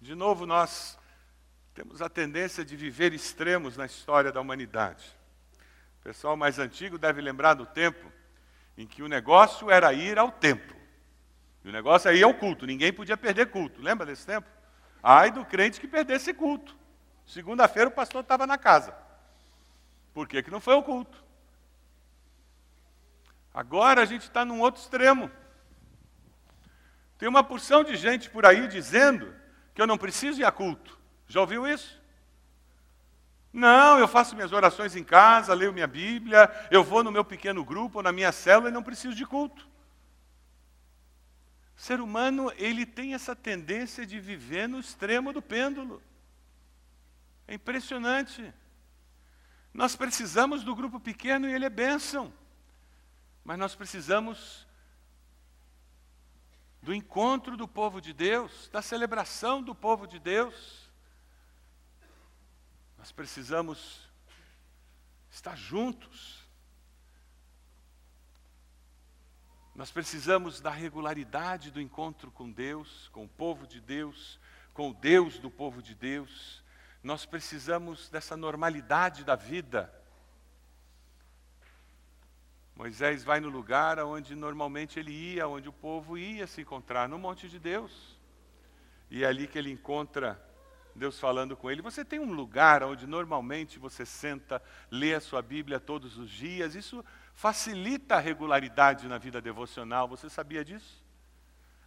De 0.00 0.14
novo, 0.14 0.46
nós 0.46 0.96
temos 1.74 2.00
a 2.00 2.08
tendência 2.08 2.64
de 2.64 2.76
viver 2.76 3.12
extremos 3.12 3.76
na 3.76 3.84
história 3.84 4.30
da 4.30 4.40
humanidade. 4.40 5.04
O 5.98 6.04
pessoal 6.04 6.36
mais 6.36 6.56
antigo 6.60 6.98
deve 6.98 7.20
lembrar 7.20 7.54
do 7.54 7.66
tempo 7.66 8.12
em 8.76 8.86
que 8.86 9.02
o 9.02 9.08
negócio 9.08 9.72
era 9.72 9.92
ir 9.92 10.20
ao 10.20 10.30
templo. 10.30 10.76
E 11.64 11.68
o 11.68 11.72
negócio 11.72 12.06
era 12.06 12.16
ir 12.16 12.22
ao 12.22 12.32
culto, 12.32 12.64
ninguém 12.64 12.92
podia 12.92 13.16
perder 13.16 13.50
culto. 13.50 13.82
Lembra 13.82 14.06
desse 14.06 14.24
tempo? 14.24 14.46
Ai 15.02 15.32
do 15.32 15.44
crente 15.44 15.80
que 15.80 15.88
perdesse 15.88 16.32
culto. 16.32 16.76
Segunda-feira 17.26 17.90
o 17.90 17.92
pastor 17.92 18.22
estava 18.22 18.46
na 18.46 18.56
casa. 18.56 18.96
Por 20.14 20.28
que, 20.28 20.44
que 20.44 20.50
não 20.52 20.60
foi 20.60 20.74
ao 20.74 20.82
culto? 20.84 21.24
Agora 23.52 24.00
a 24.00 24.04
gente 24.04 24.22
está 24.22 24.44
num 24.44 24.60
outro 24.60 24.80
extremo. 24.80 25.28
Tem 27.18 27.28
uma 27.28 27.42
porção 27.42 27.82
de 27.82 27.96
gente 27.96 28.30
por 28.30 28.46
aí 28.46 28.68
dizendo 28.68 29.34
que 29.74 29.82
eu 29.82 29.86
não 29.86 29.98
preciso 29.98 30.40
ir 30.40 30.44
a 30.44 30.52
culto. 30.52 30.96
Já 31.26 31.40
ouviu 31.40 31.66
isso? 31.66 32.00
Não, 33.52 33.98
eu 33.98 34.06
faço 34.06 34.36
minhas 34.36 34.52
orações 34.52 34.94
em 34.94 35.02
casa, 35.02 35.52
leio 35.52 35.72
minha 35.72 35.86
Bíblia, 35.86 36.48
eu 36.70 36.84
vou 36.84 37.02
no 37.02 37.10
meu 37.10 37.24
pequeno 37.24 37.64
grupo, 37.64 38.02
na 38.02 38.12
minha 38.12 38.30
célula 38.30 38.68
e 38.68 38.72
não 38.72 38.82
preciso 38.84 39.16
de 39.16 39.26
culto. 39.26 39.68
O 41.76 41.80
ser 41.80 42.00
humano, 42.00 42.52
ele 42.56 42.86
tem 42.86 43.14
essa 43.14 43.34
tendência 43.34 44.06
de 44.06 44.20
viver 44.20 44.68
no 44.68 44.78
extremo 44.78 45.32
do 45.32 45.42
pêndulo. 45.42 46.00
É 47.48 47.54
impressionante. 47.54 48.52
Nós 49.74 49.96
precisamos 49.96 50.62
do 50.62 50.74
grupo 50.74 51.00
pequeno 51.00 51.48
e 51.48 51.52
ele 51.52 51.64
é 51.64 51.70
bênção. 51.70 52.32
Mas 53.44 53.58
nós 53.58 53.74
precisamos 53.74 54.67
do 56.88 56.94
encontro 56.94 57.54
do 57.54 57.68
povo 57.68 58.00
de 58.00 58.14
Deus, 58.14 58.70
da 58.72 58.80
celebração 58.80 59.62
do 59.62 59.74
povo 59.74 60.06
de 60.06 60.18
Deus. 60.18 60.90
Nós 62.96 63.12
precisamos 63.12 64.08
estar 65.30 65.54
juntos. 65.54 66.48
Nós 69.74 69.90
precisamos 69.90 70.62
da 70.62 70.70
regularidade 70.70 71.70
do 71.70 71.78
encontro 71.78 72.30
com 72.30 72.50
Deus, 72.50 73.10
com 73.12 73.26
o 73.26 73.28
povo 73.28 73.66
de 73.66 73.82
Deus, 73.82 74.40
com 74.72 74.88
o 74.88 74.94
Deus 74.94 75.38
do 75.38 75.50
povo 75.50 75.82
de 75.82 75.94
Deus. 75.94 76.64
Nós 77.02 77.26
precisamos 77.26 78.08
dessa 78.08 78.34
normalidade 78.34 79.24
da 79.24 79.36
vida. 79.36 79.92
Moisés 82.78 83.24
vai 83.24 83.40
no 83.40 83.48
lugar 83.48 83.98
onde 83.98 84.36
normalmente 84.36 85.00
ele 85.00 85.10
ia, 85.10 85.48
onde 85.48 85.68
o 85.68 85.72
povo 85.72 86.16
ia 86.16 86.46
se 86.46 86.60
encontrar, 86.60 87.08
no 87.08 87.18
monte 87.18 87.48
de 87.48 87.58
Deus. 87.58 88.16
E 89.10 89.24
é 89.24 89.26
ali 89.26 89.48
que 89.48 89.58
ele 89.58 89.72
encontra 89.72 90.40
Deus 90.94 91.18
falando 91.18 91.56
com 91.56 91.68
ele. 91.68 91.82
Você 91.82 92.04
tem 92.04 92.20
um 92.20 92.32
lugar 92.32 92.84
onde 92.84 93.04
normalmente 93.04 93.80
você 93.80 94.06
senta, 94.06 94.62
lê 94.92 95.12
a 95.12 95.20
sua 95.20 95.42
Bíblia 95.42 95.80
todos 95.80 96.16
os 96.18 96.30
dias. 96.30 96.76
Isso 96.76 97.04
facilita 97.34 98.14
a 98.14 98.20
regularidade 98.20 99.08
na 99.08 99.18
vida 99.18 99.40
devocional. 99.40 100.06
Você 100.06 100.30
sabia 100.30 100.64
disso? 100.64 101.02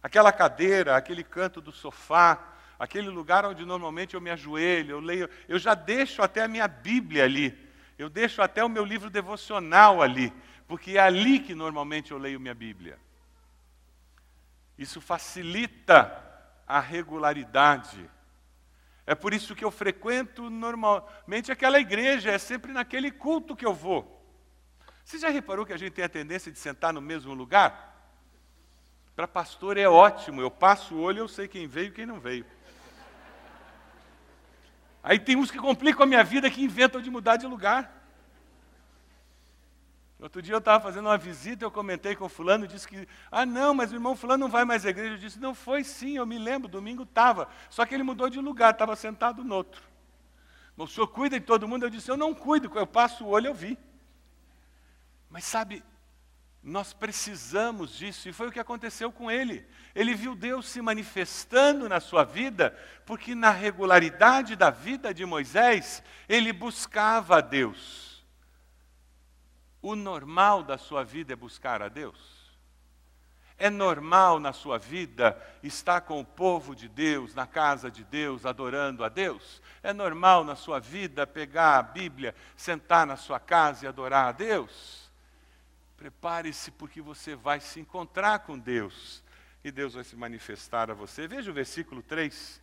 Aquela 0.02 0.30
cadeira, 0.30 0.94
aquele 0.94 1.24
canto 1.24 1.62
do 1.62 1.72
sofá, 1.72 2.54
aquele 2.78 3.08
lugar 3.08 3.46
onde 3.46 3.64
normalmente 3.64 4.12
eu 4.12 4.20
me 4.20 4.28
ajoelho, 4.28 4.96
eu 4.96 5.00
leio, 5.00 5.30
eu 5.48 5.58
já 5.58 5.72
deixo 5.72 6.20
até 6.20 6.42
a 6.42 6.48
minha 6.48 6.68
Bíblia 6.68 7.24
ali. 7.24 7.72
Eu 7.98 8.10
deixo 8.10 8.42
até 8.42 8.64
o 8.64 8.68
meu 8.68 8.84
livro 8.84 9.08
devocional 9.08 10.02
ali, 10.02 10.32
porque 10.72 10.92
é 10.92 11.00
ali 11.00 11.38
que 11.38 11.54
normalmente 11.54 12.12
eu 12.12 12.16
leio 12.16 12.40
minha 12.40 12.54
Bíblia. 12.54 12.98
Isso 14.78 15.02
facilita 15.02 16.10
a 16.66 16.80
regularidade 16.80 18.10
é 19.06 19.14
por 19.14 19.34
isso 19.34 19.54
que 19.54 19.62
eu 19.62 19.70
frequento 19.70 20.48
normalmente 20.48 21.52
aquela 21.52 21.78
igreja, 21.78 22.30
é 22.30 22.38
sempre 22.38 22.72
naquele 22.72 23.10
culto 23.10 23.54
que 23.54 23.66
eu 23.66 23.74
vou. 23.74 24.26
Você 25.04 25.18
já 25.18 25.28
reparou 25.28 25.66
que 25.66 25.74
a 25.74 25.76
gente 25.76 25.92
tem 25.92 26.06
a 26.06 26.08
tendência 26.08 26.50
de 26.50 26.58
sentar 26.58 26.90
no 26.90 27.02
mesmo 27.02 27.34
lugar? 27.34 28.10
Para 29.14 29.28
pastor 29.28 29.76
é 29.76 29.86
ótimo, 29.86 30.40
eu 30.40 30.50
passo 30.50 30.94
o 30.94 31.02
olho 31.02 31.18
e 31.18 31.20
eu 31.20 31.28
sei 31.28 31.46
quem 31.46 31.66
veio 31.66 31.88
e 31.88 31.92
quem 31.92 32.06
não 32.06 32.18
veio. 32.18 32.46
Aí 35.02 35.18
tem 35.18 35.36
uns 35.36 35.50
que 35.50 35.58
complicam 35.58 36.04
a 36.04 36.06
minha 36.06 36.24
vida 36.24 36.50
que 36.50 36.64
inventam 36.64 37.02
de 37.02 37.10
mudar 37.10 37.36
de 37.36 37.46
lugar. 37.46 38.01
Outro 40.22 40.40
dia 40.40 40.54
eu 40.54 40.60
estava 40.60 40.80
fazendo 40.80 41.06
uma 41.06 41.18
visita, 41.18 41.64
eu 41.64 41.70
comentei 41.70 42.14
com 42.14 42.26
o 42.26 42.28
fulano, 42.28 42.68
disse 42.68 42.86
que, 42.86 43.08
ah 43.28 43.44
não, 43.44 43.74
mas 43.74 43.90
o 43.90 43.96
irmão 43.96 44.14
fulano 44.14 44.42
não 44.44 44.48
vai 44.48 44.64
mais 44.64 44.86
à 44.86 44.90
igreja. 44.90 45.14
Eu 45.14 45.18
disse, 45.18 45.40
não 45.40 45.52
foi 45.52 45.82
sim, 45.82 46.16
eu 46.16 46.24
me 46.24 46.38
lembro, 46.38 46.68
domingo 46.68 47.02
estava. 47.02 47.48
Só 47.68 47.84
que 47.84 47.92
ele 47.92 48.04
mudou 48.04 48.30
de 48.30 48.38
lugar, 48.38 48.70
estava 48.70 48.94
sentado 48.94 49.42
no 49.42 49.52
outro. 49.52 49.82
O 50.76 50.86
senhor 50.86 51.08
cuida 51.08 51.40
de 51.40 51.44
todo 51.44 51.66
mundo? 51.66 51.86
Eu 51.86 51.90
disse, 51.90 52.08
eu 52.08 52.16
não 52.16 52.32
cuido, 52.32 52.70
eu 52.72 52.86
passo 52.86 53.24
o 53.24 53.30
olho, 53.30 53.48
eu 53.48 53.54
vi. 53.54 53.76
Mas 55.28 55.42
sabe, 55.42 55.82
nós 56.62 56.92
precisamos 56.92 57.98
disso, 57.98 58.28
e 58.28 58.32
foi 58.32 58.46
o 58.46 58.52
que 58.52 58.60
aconteceu 58.60 59.10
com 59.10 59.28
ele. 59.28 59.66
Ele 59.92 60.14
viu 60.14 60.36
Deus 60.36 60.68
se 60.68 60.80
manifestando 60.80 61.88
na 61.88 61.98
sua 61.98 62.22
vida, 62.22 62.78
porque 63.04 63.34
na 63.34 63.50
regularidade 63.50 64.54
da 64.54 64.70
vida 64.70 65.12
de 65.12 65.26
Moisés, 65.26 66.00
ele 66.28 66.52
buscava 66.52 67.38
a 67.38 67.40
Deus 67.40 68.11
o 69.82 69.96
normal 69.96 70.62
da 70.62 70.78
sua 70.78 71.02
vida 71.02 71.32
é 71.32 71.36
buscar 71.36 71.82
a 71.82 71.88
Deus? 71.88 72.40
É 73.58 73.68
normal 73.68 74.40
na 74.40 74.52
sua 74.52 74.78
vida 74.78 75.40
estar 75.62 76.00
com 76.00 76.20
o 76.20 76.24
povo 76.24 76.74
de 76.74 76.88
Deus, 76.88 77.34
na 77.34 77.46
casa 77.46 77.90
de 77.90 78.02
Deus, 78.04 78.46
adorando 78.46 79.04
a 79.04 79.08
Deus? 79.08 79.60
É 79.82 79.92
normal 79.92 80.44
na 80.44 80.56
sua 80.56 80.78
vida 80.78 81.26
pegar 81.26 81.78
a 81.78 81.82
Bíblia, 81.82 82.34
sentar 82.56 83.06
na 83.06 83.16
sua 83.16 83.38
casa 83.38 83.84
e 83.84 83.88
adorar 83.88 84.28
a 84.28 84.32
Deus? 84.32 85.10
Prepare-se 85.96 86.70
porque 86.72 87.00
você 87.00 87.36
vai 87.36 87.60
se 87.60 87.78
encontrar 87.78 88.40
com 88.40 88.58
Deus 88.58 89.22
e 89.62 89.70
Deus 89.70 89.94
vai 89.94 90.04
se 90.04 90.16
manifestar 90.16 90.90
a 90.90 90.94
você. 90.94 91.28
Veja 91.28 91.50
o 91.50 91.54
versículo 91.54 92.02
3. 92.02 92.60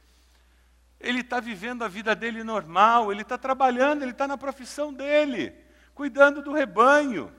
Ele 1.00 1.22
está 1.22 1.40
vivendo 1.40 1.84
a 1.84 1.88
vida 1.88 2.14
dele 2.14 2.44
normal, 2.44 3.12
ele 3.12 3.22
está 3.22 3.38
trabalhando, 3.38 4.02
ele 4.02 4.12
está 4.12 4.28
na 4.28 4.38
profissão 4.38 4.94
dele 4.94 5.69
cuidando 6.00 6.42
do 6.42 6.54
rebanho. 6.54 7.30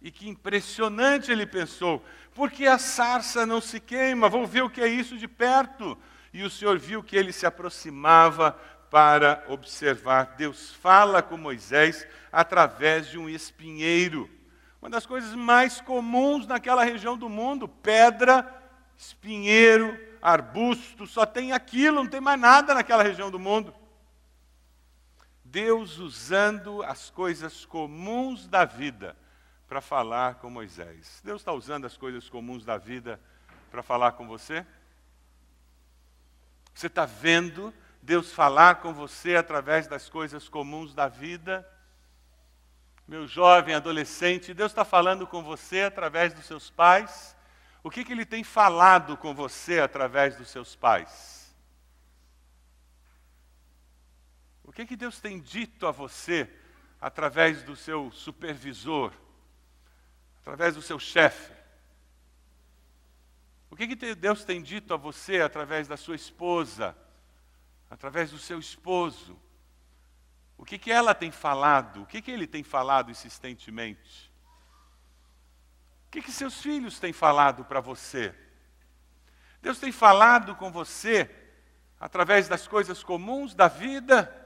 E 0.00 0.10
que 0.10 0.26
impressionante 0.26 1.30
ele 1.30 1.44
pensou, 1.44 2.02
porque 2.34 2.66
a 2.66 2.78
sarça 2.78 3.44
não 3.44 3.60
se 3.60 3.78
queima, 3.78 4.26
vou 4.26 4.46
ver 4.46 4.62
o 4.62 4.70
que 4.70 4.80
é 4.80 4.88
isso 4.88 5.18
de 5.18 5.28
perto. 5.28 5.98
E 6.32 6.42
o 6.42 6.48
Senhor 6.48 6.78
viu 6.78 7.02
que 7.02 7.14
ele 7.14 7.34
se 7.34 7.44
aproximava 7.44 8.52
para 8.90 9.44
observar. 9.48 10.34
Deus 10.38 10.72
fala 10.76 11.20
com 11.20 11.36
Moisés 11.36 12.06
através 12.32 13.10
de 13.10 13.18
um 13.18 13.28
espinheiro. 13.28 14.30
Uma 14.80 14.88
das 14.88 15.04
coisas 15.04 15.34
mais 15.34 15.78
comuns 15.78 16.46
naquela 16.46 16.84
região 16.84 17.18
do 17.18 17.28
mundo: 17.28 17.68
pedra, 17.68 18.50
espinheiro, 18.96 19.94
arbusto, 20.22 21.06
só 21.06 21.26
tem 21.26 21.52
aquilo, 21.52 21.96
não 21.96 22.06
tem 22.06 22.20
mais 22.20 22.40
nada 22.40 22.72
naquela 22.72 23.02
região 23.02 23.30
do 23.30 23.38
mundo. 23.38 23.74
Deus 25.56 25.96
usando 25.96 26.82
as 26.82 27.08
coisas 27.08 27.64
comuns 27.64 28.46
da 28.46 28.66
vida 28.66 29.16
para 29.66 29.80
falar 29.80 30.34
com 30.34 30.50
Moisés. 30.50 31.22
Deus 31.24 31.40
está 31.40 31.50
usando 31.50 31.86
as 31.86 31.96
coisas 31.96 32.28
comuns 32.28 32.62
da 32.62 32.76
vida 32.76 33.18
para 33.70 33.82
falar 33.82 34.12
com 34.12 34.26
você? 34.26 34.66
Você 36.74 36.88
está 36.88 37.06
vendo 37.06 37.72
Deus 38.02 38.34
falar 38.34 38.82
com 38.82 38.92
você 38.92 39.34
através 39.34 39.86
das 39.86 40.10
coisas 40.10 40.46
comuns 40.46 40.92
da 40.92 41.08
vida? 41.08 41.66
Meu 43.08 43.26
jovem, 43.26 43.74
adolescente, 43.74 44.52
Deus 44.52 44.72
está 44.72 44.84
falando 44.84 45.26
com 45.26 45.42
você 45.42 45.84
através 45.84 46.34
dos 46.34 46.44
seus 46.44 46.68
pais? 46.68 47.34
O 47.82 47.90
que, 47.90 48.04
que 48.04 48.12
Ele 48.12 48.26
tem 48.26 48.44
falado 48.44 49.16
com 49.16 49.34
você 49.34 49.80
através 49.80 50.36
dos 50.36 50.50
seus 50.50 50.76
pais? 50.76 51.35
O 54.66 54.72
que, 54.72 54.84
que 54.84 54.96
Deus 54.96 55.20
tem 55.20 55.40
dito 55.40 55.86
a 55.86 55.92
você 55.92 56.52
através 57.00 57.62
do 57.62 57.76
seu 57.76 58.10
supervisor, 58.10 59.12
através 60.40 60.74
do 60.74 60.82
seu 60.82 60.98
chefe? 60.98 61.52
O 63.70 63.76
que, 63.76 63.86
que 63.86 64.14
Deus 64.14 64.44
tem 64.44 64.60
dito 64.60 64.92
a 64.92 64.96
você 64.96 65.40
através 65.40 65.86
da 65.86 65.96
sua 65.96 66.16
esposa, 66.16 66.96
através 67.88 68.32
do 68.32 68.38
seu 68.38 68.58
esposo? 68.58 69.40
O 70.58 70.64
que, 70.64 70.78
que 70.78 70.90
ela 70.90 71.14
tem 71.14 71.30
falado? 71.30 72.02
O 72.02 72.06
que, 72.06 72.20
que 72.20 72.30
ele 72.30 72.46
tem 72.46 72.64
falado 72.64 73.10
insistentemente? 73.10 74.32
O 76.08 76.10
que, 76.10 76.22
que 76.22 76.32
seus 76.32 76.60
filhos 76.60 76.98
têm 76.98 77.12
falado 77.12 77.64
para 77.64 77.80
você? 77.80 78.34
Deus 79.62 79.78
tem 79.78 79.92
falado 79.92 80.56
com 80.56 80.72
você 80.72 81.30
através 82.00 82.48
das 82.48 82.66
coisas 82.66 83.04
comuns 83.04 83.54
da 83.54 83.68
vida? 83.68 84.45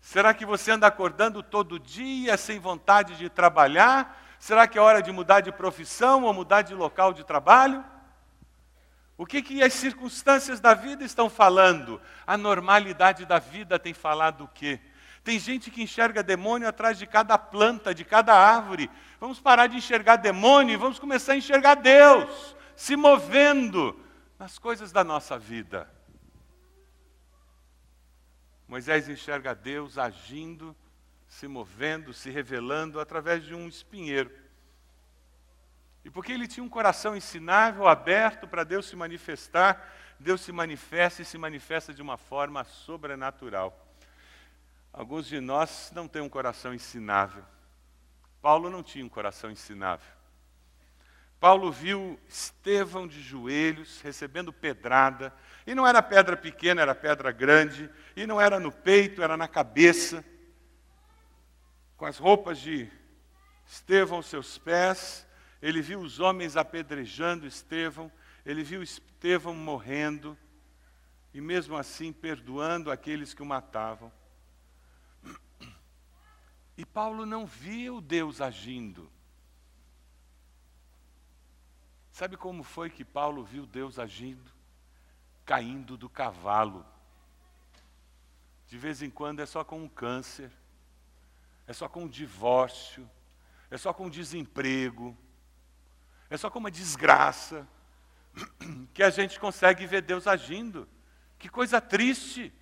Será 0.00 0.32
que 0.32 0.46
você 0.46 0.72
anda 0.72 0.86
acordando 0.86 1.42
todo 1.42 1.78
dia 1.78 2.36
sem 2.36 2.58
vontade 2.58 3.16
de 3.16 3.28
trabalhar? 3.28 4.18
Será 4.38 4.66
que 4.66 4.78
é 4.78 4.80
hora 4.80 5.02
de 5.02 5.12
mudar 5.12 5.40
de 5.40 5.52
profissão 5.52 6.24
ou 6.24 6.32
mudar 6.32 6.62
de 6.62 6.74
local 6.74 7.12
de 7.12 7.24
trabalho? 7.24 7.84
O 9.16 9.26
que, 9.26 9.42
que 9.42 9.62
as 9.62 9.74
circunstâncias 9.74 10.60
da 10.60 10.72
vida 10.72 11.04
estão 11.04 11.28
falando? 11.28 12.00
A 12.26 12.38
normalidade 12.38 13.26
da 13.26 13.38
vida 13.38 13.78
tem 13.78 13.92
falado 13.92 14.44
o 14.44 14.48
quê? 14.48 14.80
Tem 15.22 15.38
gente 15.38 15.70
que 15.70 15.82
enxerga 15.82 16.22
demônio 16.22 16.66
atrás 16.66 16.98
de 16.98 17.06
cada 17.06 17.36
planta, 17.36 17.94
de 17.94 18.02
cada 18.02 18.34
árvore. 18.34 18.90
Vamos 19.20 19.38
parar 19.38 19.66
de 19.66 19.76
enxergar 19.76 20.16
demônio 20.16 20.72
e 20.72 20.78
vamos 20.78 20.98
começar 20.98 21.34
a 21.34 21.36
enxergar 21.36 21.74
Deus 21.74 22.56
se 22.74 22.96
movendo 22.96 24.00
nas 24.38 24.58
coisas 24.58 24.90
da 24.90 25.04
nossa 25.04 25.38
vida. 25.38 25.86
Moisés 28.70 29.08
enxerga 29.08 29.52
Deus 29.52 29.98
agindo, 29.98 30.76
se 31.26 31.48
movendo, 31.48 32.14
se 32.14 32.30
revelando 32.30 33.00
através 33.00 33.44
de 33.44 33.52
um 33.52 33.66
espinheiro. 33.66 34.30
E 36.04 36.08
porque 36.08 36.30
ele 36.30 36.46
tinha 36.46 36.62
um 36.62 36.68
coração 36.68 37.16
ensinável, 37.16 37.88
aberto 37.88 38.46
para 38.46 38.62
Deus 38.62 38.86
se 38.86 38.94
manifestar, 38.94 39.92
Deus 40.20 40.42
se 40.42 40.52
manifesta 40.52 41.20
e 41.20 41.24
se 41.24 41.36
manifesta 41.36 41.92
de 41.92 42.00
uma 42.00 42.16
forma 42.16 42.62
sobrenatural. 42.62 43.76
Alguns 44.92 45.26
de 45.26 45.40
nós 45.40 45.90
não 45.92 46.06
têm 46.06 46.22
um 46.22 46.28
coração 46.28 46.72
ensinável. 46.72 47.42
Paulo 48.40 48.70
não 48.70 48.84
tinha 48.84 49.04
um 49.04 49.08
coração 49.08 49.50
ensinável. 49.50 50.19
Paulo 51.40 51.72
viu 51.72 52.20
Estevão 52.28 53.08
de 53.08 53.22
joelhos, 53.22 54.02
recebendo 54.02 54.52
pedrada, 54.52 55.34
e 55.66 55.74
não 55.74 55.86
era 55.86 56.02
pedra 56.02 56.36
pequena, 56.36 56.82
era 56.82 56.94
pedra 56.94 57.32
grande, 57.32 57.88
e 58.14 58.26
não 58.26 58.38
era 58.38 58.60
no 58.60 58.70
peito, 58.70 59.22
era 59.22 59.38
na 59.38 59.48
cabeça, 59.48 60.22
com 61.96 62.04
as 62.04 62.18
roupas 62.18 62.58
de 62.58 62.90
Estevão 63.66 64.18
aos 64.18 64.26
seus 64.26 64.58
pés, 64.58 65.26
ele 65.62 65.80
viu 65.80 66.00
os 66.00 66.20
homens 66.20 66.58
apedrejando 66.58 67.46
Estevão, 67.46 68.12
ele 68.44 68.62
viu 68.62 68.82
Estevão 68.82 69.54
morrendo, 69.54 70.36
e 71.32 71.40
mesmo 71.40 71.74
assim 71.74 72.12
perdoando 72.12 72.90
aqueles 72.90 73.32
que 73.32 73.42
o 73.42 73.46
matavam. 73.46 74.12
E 76.76 76.84
Paulo 76.84 77.24
não 77.24 77.46
viu 77.46 78.00
Deus 78.00 78.40
agindo. 78.42 79.10
Sabe 82.20 82.36
como 82.36 82.62
foi 82.62 82.90
que 82.90 83.02
Paulo 83.02 83.42
viu 83.42 83.64
Deus 83.64 83.98
agindo? 83.98 84.52
Caindo 85.46 85.96
do 85.96 86.06
cavalo. 86.06 86.84
De 88.66 88.76
vez 88.76 89.00
em 89.00 89.08
quando 89.08 89.40
é 89.40 89.46
só 89.46 89.64
com 89.64 89.82
um 89.82 89.88
câncer, 89.88 90.52
é 91.66 91.72
só 91.72 91.88
com 91.88 92.02
um 92.02 92.06
divórcio, 92.06 93.10
é 93.70 93.78
só 93.78 93.94
com 93.94 94.04
um 94.04 94.10
desemprego, 94.10 95.16
é 96.28 96.36
só 96.36 96.50
com 96.50 96.58
uma 96.58 96.70
desgraça 96.70 97.66
que 98.92 99.02
a 99.02 99.08
gente 99.08 99.40
consegue 99.40 99.86
ver 99.86 100.02
Deus 100.02 100.26
agindo. 100.26 100.86
Que 101.38 101.48
coisa 101.48 101.80
triste. 101.80 102.52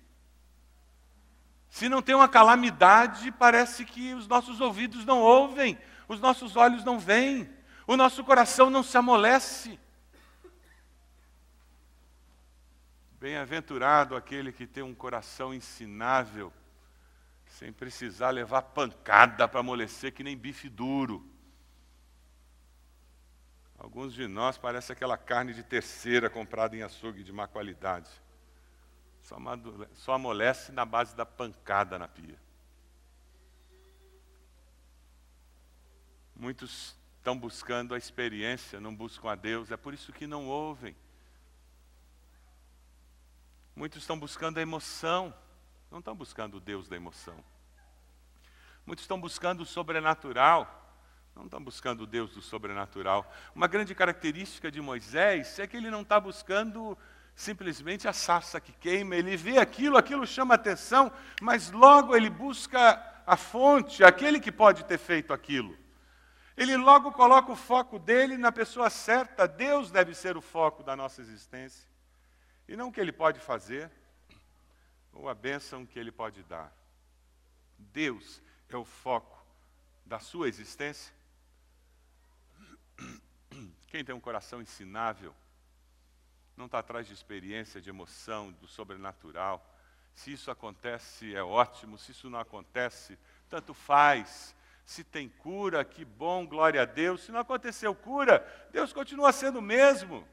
Se 1.69 1.89
não 1.89 2.01
tem 2.01 2.15
uma 2.15 2.29
calamidade, 2.29 3.29
parece 3.33 3.83
que 3.83 4.13
os 4.13 4.25
nossos 4.25 4.61
ouvidos 4.61 5.03
não 5.03 5.19
ouvem, 5.19 5.77
os 6.07 6.21
nossos 6.21 6.55
olhos 6.55 6.85
não 6.85 6.97
veem, 6.97 7.58
o 7.89 7.97
nosso 7.97 8.23
coração 8.23 8.69
não 8.69 8.83
se 8.83 8.95
amolece. 8.95 9.79
Bem-aventurado 13.19 14.15
aquele 14.15 14.51
que 14.51 14.67
tem 14.67 14.83
um 14.83 14.93
coração 14.93 15.51
ensinável, 15.51 16.53
sem 17.47 17.73
precisar 17.73 18.29
levar 18.29 18.61
pancada 18.61 19.47
para 19.47 19.61
amolecer 19.61 20.13
que 20.13 20.23
nem 20.23 20.37
bife 20.37 20.69
duro. 20.69 21.27
Alguns 23.75 24.13
de 24.13 24.27
nós 24.27 24.55
parece 24.55 24.91
aquela 24.91 25.17
carne 25.17 25.51
de 25.51 25.63
terceira 25.63 26.29
comprada 26.29 26.77
em 26.77 26.83
açougue 26.83 27.23
de 27.23 27.33
má 27.33 27.47
qualidade. 27.47 28.11
Só, 29.23 29.35
só 29.95 30.13
amolece 30.13 30.71
na 30.71 30.85
base 30.85 31.15
da 31.15 31.25
pancada 31.25 31.97
na 31.97 32.07
pia. 32.07 32.39
Muitos 36.35 36.98
estão 37.19 37.37
buscando 37.37 37.93
a 37.93 37.97
experiência, 37.97 38.79
não 38.79 38.95
buscam 38.95 39.29
a 39.29 39.35
Deus, 39.35 39.71
é 39.71 39.77
por 39.77 39.93
isso 39.93 40.11
que 40.11 40.25
não 40.25 40.47
ouvem. 40.47 40.95
Muitos 43.75 44.01
estão 44.01 44.17
buscando 44.17 44.57
a 44.57 44.61
emoção, 44.61 45.33
não 45.91 45.99
estão 45.99 46.15
buscando 46.15 46.57
o 46.57 46.59
Deus 46.59 46.87
da 46.87 46.95
emoção. 46.95 47.43
Muitos 48.85 49.03
estão 49.03 49.19
buscando 49.19 49.61
o 49.61 49.65
sobrenatural, 49.65 50.75
não 51.35 51.45
está 51.45 51.59
buscando 51.59 52.01
o 52.01 52.07
Deus 52.07 52.33
do 52.33 52.41
sobrenatural. 52.41 53.31
Uma 53.53 53.67
grande 53.67 53.93
característica 53.93 54.71
de 54.71 54.81
Moisés 54.81 55.59
é 55.59 55.67
que 55.67 55.77
ele 55.77 55.91
não 55.91 56.01
está 56.01 56.19
buscando 56.19 56.97
simplesmente 57.35 58.07
a 58.07 58.13
sarça 58.13 58.59
que 58.59 58.71
queima, 58.73 59.15
ele 59.15 59.37
vê 59.37 59.57
aquilo, 59.57 59.97
aquilo 59.97 60.25
chama 60.25 60.55
atenção, 60.55 61.11
mas 61.41 61.69
logo 61.71 62.15
ele 62.15 62.29
busca 62.29 63.01
a 63.25 63.37
fonte, 63.37 64.03
aquele 64.03 64.39
que 64.39 64.51
pode 64.51 64.83
ter 64.85 64.97
feito 64.97 65.31
aquilo. 65.31 65.77
Ele 66.59 66.75
logo 66.75 67.13
coloca 67.13 67.53
o 67.53 67.55
foco 67.55 67.97
dele 67.97 68.37
na 68.37 68.51
pessoa 68.51 68.89
certa, 68.89 69.47
Deus 69.47 69.89
deve 69.89 70.13
ser 70.13 70.35
o 70.35 70.41
foco 70.41 70.83
da 70.83 70.93
nossa 70.93 71.21
existência, 71.21 71.87
e 72.67 72.75
não 72.75 72.89
o 72.89 72.91
que 72.91 72.99
ele 72.99 73.13
pode 73.13 73.39
fazer, 73.39 73.89
ou 75.13 75.29
a 75.29 75.33
bênção 75.33 75.85
que 75.85 75.97
ele 75.97 76.11
pode 76.11 76.43
dar. 76.43 76.69
Deus 77.77 78.41
é 78.67 78.75
o 78.75 78.83
foco 78.83 79.41
da 80.05 80.19
sua 80.19 80.49
existência. 80.49 81.13
Quem 83.87 84.03
tem 84.03 84.13
um 84.13 84.19
coração 84.19 84.61
ensinável, 84.61 85.33
não 86.57 86.65
está 86.65 86.79
atrás 86.79 87.07
de 87.07 87.13
experiência, 87.13 87.79
de 87.79 87.89
emoção, 87.89 88.51
do 88.51 88.67
sobrenatural. 88.67 89.65
Se 90.13 90.33
isso 90.33 90.51
acontece, 90.51 91.33
é 91.33 91.41
ótimo. 91.41 91.97
Se 91.97 92.11
isso 92.11 92.29
não 92.29 92.37
acontece, 92.37 93.17
tanto 93.47 93.73
faz. 93.73 94.53
Se 94.89 95.03
tem 95.03 95.29
cura, 95.29 95.85
que 95.85 96.03
bom, 96.03 96.47
glória 96.47 96.81
a 96.81 96.85
Deus. 96.85 97.21
Se 97.21 97.31
não 97.31 97.41
aconteceu 97.41 97.93
cura, 97.93 98.43
Deus 98.71 98.91
continua 98.91 99.31
sendo 99.31 99.59
o 99.59 99.61
mesmo. 99.61 100.27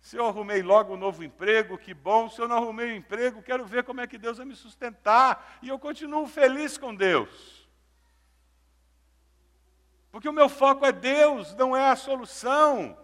Se 0.00 0.16
eu 0.16 0.24
arrumei 0.24 0.62
logo 0.62 0.94
um 0.94 0.96
novo 0.96 1.24
emprego, 1.24 1.76
que 1.76 1.92
bom. 1.92 2.30
Se 2.30 2.40
eu 2.40 2.46
não 2.46 2.58
arrumei 2.58 2.92
um 2.92 2.96
emprego, 2.96 3.42
quero 3.42 3.66
ver 3.66 3.82
como 3.82 4.00
é 4.00 4.06
que 4.06 4.16
Deus 4.16 4.36
vai 4.36 4.46
me 4.46 4.54
sustentar. 4.54 5.58
E 5.60 5.68
eu 5.68 5.80
continuo 5.80 6.28
feliz 6.28 6.78
com 6.78 6.94
Deus. 6.94 7.68
Porque 10.12 10.28
o 10.28 10.32
meu 10.32 10.48
foco 10.48 10.86
é 10.86 10.92
Deus, 10.92 11.52
não 11.56 11.76
é 11.76 11.90
a 11.90 11.96
solução. 11.96 12.96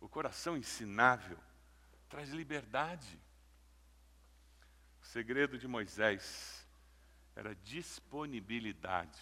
O 0.00 0.08
coração 0.08 0.56
ensinável 0.56 1.38
traz 2.08 2.28
liberdade. 2.30 3.20
O 5.02 5.06
segredo 5.06 5.58
de 5.58 5.66
Moisés 5.66 6.63
era 7.34 7.54
disponibilidade. 7.56 9.20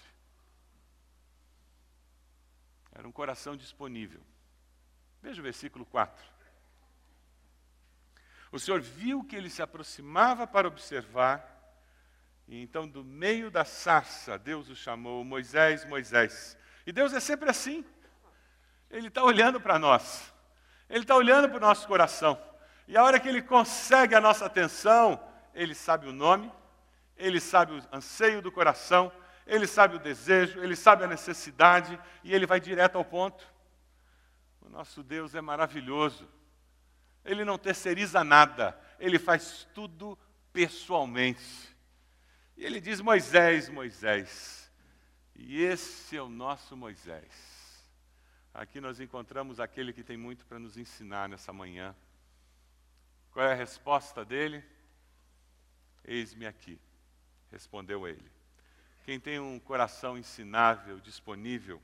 Era 2.93 3.09
um 3.09 3.13
coração 3.13 3.57
disponível. 3.57 4.21
Veja 5.23 5.41
o 5.41 5.45
versículo 5.45 5.87
4. 5.87 6.33
O 8.51 8.59
Senhor 8.59 8.81
viu 8.81 9.25
que 9.25 9.35
ele 9.35 9.49
se 9.49 9.63
aproximava 9.63 10.47
para 10.47 10.69
observar 10.69 11.53
e 12.53 12.61
então, 12.61 12.87
do 12.87 13.03
meio 13.03 13.51
da 13.51 13.65
sarça, 13.65 14.39
Deus 14.39 14.69
o 14.69 14.77
chamou, 14.77 15.25
Moisés, 15.25 15.85
Moisés. 15.87 16.57
E 16.87 16.93
Deus 16.93 17.13
é 17.15 17.21
sempre 17.21 17.49
assim. 17.49 17.85
Ele 18.91 19.09
está 19.09 19.23
olhando 19.23 19.61
para 19.61 19.79
nós. 19.79 20.33
Ele 20.89 21.05
está 21.05 21.17
olhando 21.17 21.49
para 21.49 21.57
o 21.57 21.61
nosso 21.61 21.87
coração. 21.87 22.39
E 22.87 22.97
a 22.97 23.03
hora 23.03 23.19
que 23.19 23.29
ele 23.29 23.41
consegue 23.41 24.15
a 24.15 24.21
nossa 24.21 24.45
atenção, 24.45 25.19
ele 25.55 25.75
sabe 25.75 26.07
o 26.07 26.13
nome, 26.13 26.53
ele 27.17 27.41
sabe 27.41 27.73
o 27.73 27.83
anseio 27.93 28.43
do 28.43 28.51
coração, 28.51 29.13
ele 29.47 29.67
sabe 29.67 29.97
o 29.97 29.99
desejo, 29.99 30.61
ele 30.61 30.77
sabe 30.77 31.05
a 31.05 31.09
necessidade 31.09 31.99
e 32.23 32.35
ele 32.35 32.47
vai 32.47 32.61
direto 32.61 32.97
ao 32.97 33.05
ponto. 33.05 33.47
O 34.61 34.69
nosso 34.69 35.03
Deus 35.03 35.35
é 35.35 35.41
maravilhoso. 35.41 36.29
Ele 37.25 37.45
não 37.45 37.59
terceiriza 37.59 38.25
nada, 38.25 38.79
ele 38.99 39.19
faz 39.19 39.69
tudo 39.75 40.19
pessoalmente. 40.53 41.77
E 42.57 42.65
ele 42.65 42.81
diz: 42.81 43.01
Moisés, 43.01 43.69
Moisés. 43.69 44.71
E 45.35 45.63
esse 45.63 46.17
é 46.17 46.23
o 46.23 46.29
nosso 46.29 46.77
Moisés. 46.77 47.53
Aqui 48.55 48.81
nós 48.81 49.01
encontramos 49.01 49.59
aquele 49.59 49.93
que 49.93 50.05
tem 50.05 50.17
muito 50.17 50.45
para 50.47 50.59
nos 50.59 50.77
ensinar 50.77 51.29
nessa 51.29 51.53
manhã. 51.53 51.97
Qual 53.31 53.47
é 53.47 53.53
a 53.53 53.57
resposta 53.57 54.25
dele? 54.25 54.63
Eis-me 56.05 56.47
aqui, 56.47 56.79
respondeu 57.53 58.09
ele. 58.09 58.33
Quem 59.05 59.21
tem 59.21 59.39
um 59.39 59.61
coração 59.61 60.17
ensinável, 60.17 60.99
disponível, 60.99 61.81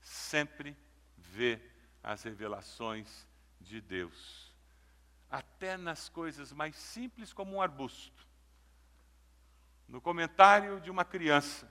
sempre 0.00 0.76
vê 1.16 1.58
as 2.02 2.22
revelações 2.22 3.26
de 3.60 3.80
Deus. 3.80 4.52
Até 5.30 5.76
nas 5.76 6.08
coisas 6.08 6.52
mais 6.52 6.76
simples, 6.76 7.32
como 7.32 7.56
um 7.56 7.62
arbusto. 7.62 8.26
No 9.88 10.00
comentário 10.00 10.80
de 10.80 10.90
uma 10.90 11.04
criança. 11.04 11.70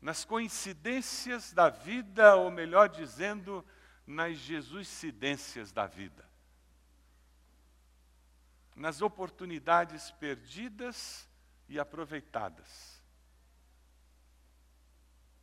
Nas 0.00 0.24
coincidências 0.24 1.52
da 1.52 1.68
vida, 1.68 2.36
ou 2.36 2.50
melhor 2.50 2.88
dizendo, 2.88 3.64
nas 4.06 4.36
Jesuscidências 4.36 5.72
da 5.72 5.86
vida. 5.86 6.28
Nas 8.74 9.02
oportunidades 9.02 10.10
perdidas 10.12 11.28
e 11.68 11.78
aproveitadas. 11.78 13.02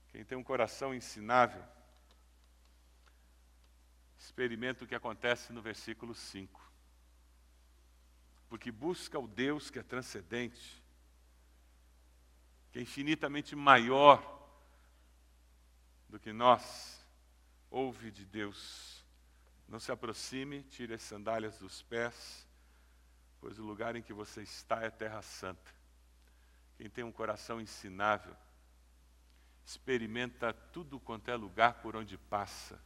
Quem 0.10 0.26
tem 0.26 0.38
um 0.38 0.44
coração 0.44 0.94
ensinável, 0.94 1.64
experimenta 4.20 4.84
o 4.84 4.88
que 4.88 4.96
acontece 4.96 5.54
no 5.54 5.62
versículo 5.62 6.14
5. 6.14 6.72
Porque 8.50 8.72
busca 8.72 9.18
o 9.18 9.28
Deus 9.28 9.70
que 9.70 9.80
é 9.80 9.84
transcendente, 9.84 10.84
que 12.72 12.80
é 12.80 12.82
infinitamente 12.82 13.56
maior 13.56 14.40
do 16.10 16.20
que 16.20 16.34
nós, 16.34 17.06
ouve 17.70 18.12
de 18.12 18.26
Deus. 18.26 19.06
Não 19.68 19.80
se 19.80 19.92
aproxime, 19.92 20.64
tire 20.64 20.94
as 20.94 21.02
sandálias 21.02 21.58
dos 21.58 21.82
pés, 21.82 22.46
pois 23.42 23.58
o 23.58 23.64
lugar 23.64 23.96
em 23.96 24.04
que 24.04 24.14
você 24.14 24.44
está 24.44 24.84
é 24.84 24.90
terra 24.92 25.22
santa. 25.24 25.72
Quem 26.78 26.90
tem 26.90 27.04
um 27.04 27.12
coração 27.12 27.60
ensinável, 27.60 28.36
experimenta 29.66 30.54
tudo 30.54 31.00
quanto 31.00 31.30
é 31.30 31.36
lugar 31.36 31.82
por 31.82 31.96
onde 31.96 32.18
passa, 32.18 32.80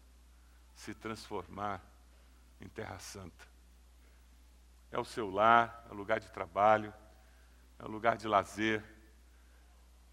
se 0.73 0.93
transformar 0.93 1.83
em 2.59 2.69
terra 2.69 2.97
santa. 2.97 3.45
É 4.91 4.97
o 4.97 5.05
seu 5.05 5.29
lar, 5.29 5.85
é 5.89 5.93
o 5.93 5.95
lugar 5.95 6.19
de 6.19 6.31
trabalho, 6.31 6.93
é 7.77 7.83
o 7.83 7.89
lugar 7.89 8.17
de 8.17 8.27
lazer, 8.27 8.83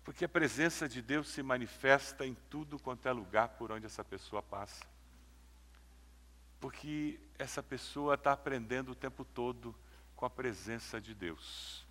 porque 0.05 0.25
a 0.25 0.29
presença 0.29 0.89
de 0.89 1.01
Deus 1.01 1.29
se 1.29 1.43
manifesta 1.43 2.27
em 2.27 2.35
tudo 2.51 2.79
quanto 2.79 3.07
é 3.07 3.13
lugar 3.13 3.51
por 3.51 3.71
onde 3.71 3.87
essa 3.87 4.05
pessoa 4.05 4.43
passa. 4.43 4.85
Porque 6.59 7.21
essa 7.39 7.63
pessoa 7.63 8.15
está 8.15 8.33
aprendendo 8.33 8.93
o 8.93 8.97
tempo 8.97 9.25
todo 9.25 9.75
com 10.23 10.27
a 10.27 10.31
presença 10.31 11.01
de 11.01 11.17
Deus. 11.17 11.85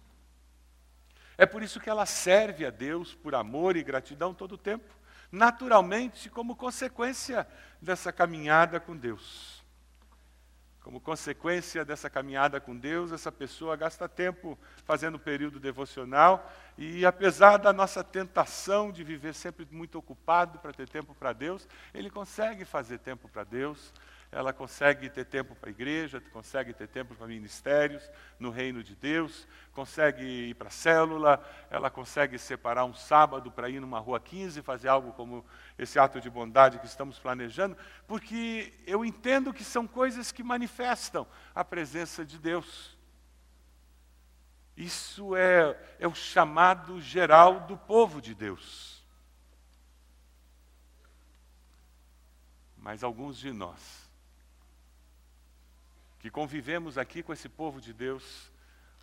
É 1.38 1.46
por 1.46 1.62
isso 1.62 1.82
que 1.82 1.90
ela 1.90 2.06
serve 2.06 2.66
a 2.66 2.70
Deus 2.70 3.14
por 3.14 3.36
amor 3.36 3.76
e 3.76 3.84
gratidão 3.84 4.34
todo 4.34 4.54
o 4.54 4.58
tempo, 4.58 4.90
naturalmente, 5.30 6.30
como 6.30 6.56
consequência 6.56 7.46
dessa 7.82 8.10
caminhada 8.10 8.80
com 8.80 8.96
Deus. 8.96 9.62
Como 10.80 11.02
consequência 11.02 11.84
dessa 11.84 12.10
caminhada 12.10 12.62
com 12.62 12.74
Deus, 12.74 13.12
essa 13.12 13.34
pessoa 13.34 13.76
gasta 13.76 14.08
tempo 14.08 14.58
fazendo 14.86 15.20
período 15.20 15.60
devocional 15.60 16.50
e, 16.78 17.06
apesar 17.06 17.58
da 17.58 17.74
nossa 17.74 18.02
tentação 18.02 18.94
de 18.94 19.04
viver 19.04 19.34
sempre 19.34 19.68
muito 19.70 19.98
ocupado 19.98 20.58
para 20.60 20.72
ter 20.72 20.88
tempo 20.88 21.14
para 21.14 21.34
Deus, 21.34 21.68
ele 21.94 22.10
consegue 22.10 22.64
fazer 22.64 23.00
tempo 23.00 23.28
para 23.28 23.44
Deus, 23.44 23.94
ela 24.32 24.54
consegue 24.54 25.10
ter 25.10 25.26
tempo 25.26 25.54
para 25.56 25.70
a 25.70 25.72
igreja, 25.72 26.22
consegue 26.32 26.74
ter 26.74 26.88
tempo 26.88 27.14
para 27.14 27.28
ministérios 27.28 28.10
no 28.40 28.50
reino 28.50 28.82
de 28.82 28.96
Deus, 28.96 29.46
consegue 29.74 30.24
ir 30.24 30.56
para 30.56 30.70
a 30.70 30.72
célula, 30.72 31.46
ela 31.70 31.90
consegue 31.90 32.38
separar 32.38 32.86
um 32.86 32.94
sábado 32.94 33.52
para 33.52 33.70
ir 33.70 33.82
numa 33.82 34.00
rua 34.00 34.22
15 34.22 34.60
e 34.60 34.64
fazer 34.64 34.88
algo 34.88 35.12
como 35.12 35.46
esse 35.78 36.00
ato 36.00 36.22
de 36.22 36.30
bondade 36.30 36.80
que 36.80 36.86
estamos 36.86 37.20
planejando, 37.20 37.76
porque 38.08 38.74
eu 38.88 39.04
entendo 39.04 39.54
que 39.54 39.66
são 39.66 39.86
coisas 39.86 40.32
que 40.32 40.44
manifestam 40.44 41.28
a 41.54 41.66
presença 41.66 42.26
de 42.26 42.40
Deus. 42.40 42.98
Isso 44.78 45.36
é, 45.36 45.78
é 46.00 46.08
o 46.08 46.16
chamado 46.16 47.02
geral 47.02 47.60
do 47.62 47.78
povo 47.78 48.22
de 48.22 48.34
Deus. 48.34 49.04
Mas 52.78 53.04
alguns 53.04 53.38
de 53.38 53.52
nós 53.52 54.01
que 56.22 56.30
convivemos 56.30 57.00
aqui 57.00 57.24
com 57.24 57.34
esse 57.34 57.50
povo 57.50 57.82
de 57.82 57.92
Deus, 57.92 58.52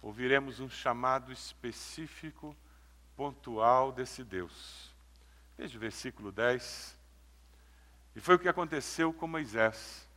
ouviremos 0.00 0.60
um 0.60 0.70
chamado 0.70 1.32
específico, 1.32 2.56
pontual 3.16 3.90
desse 3.90 4.22
Deus. 4.22 4.94
Veja 5.56 5.76
o 5.76 5.80
versículo 5.80 6.30
10. 6.30 6.96
E 8.14 8.20
foi 8.20 8.36
o 8.36 8.38
que 8.38 8.48
aconteceu 8.48 9.12
com 9.12 9.26
Moisés. 9.26 10.08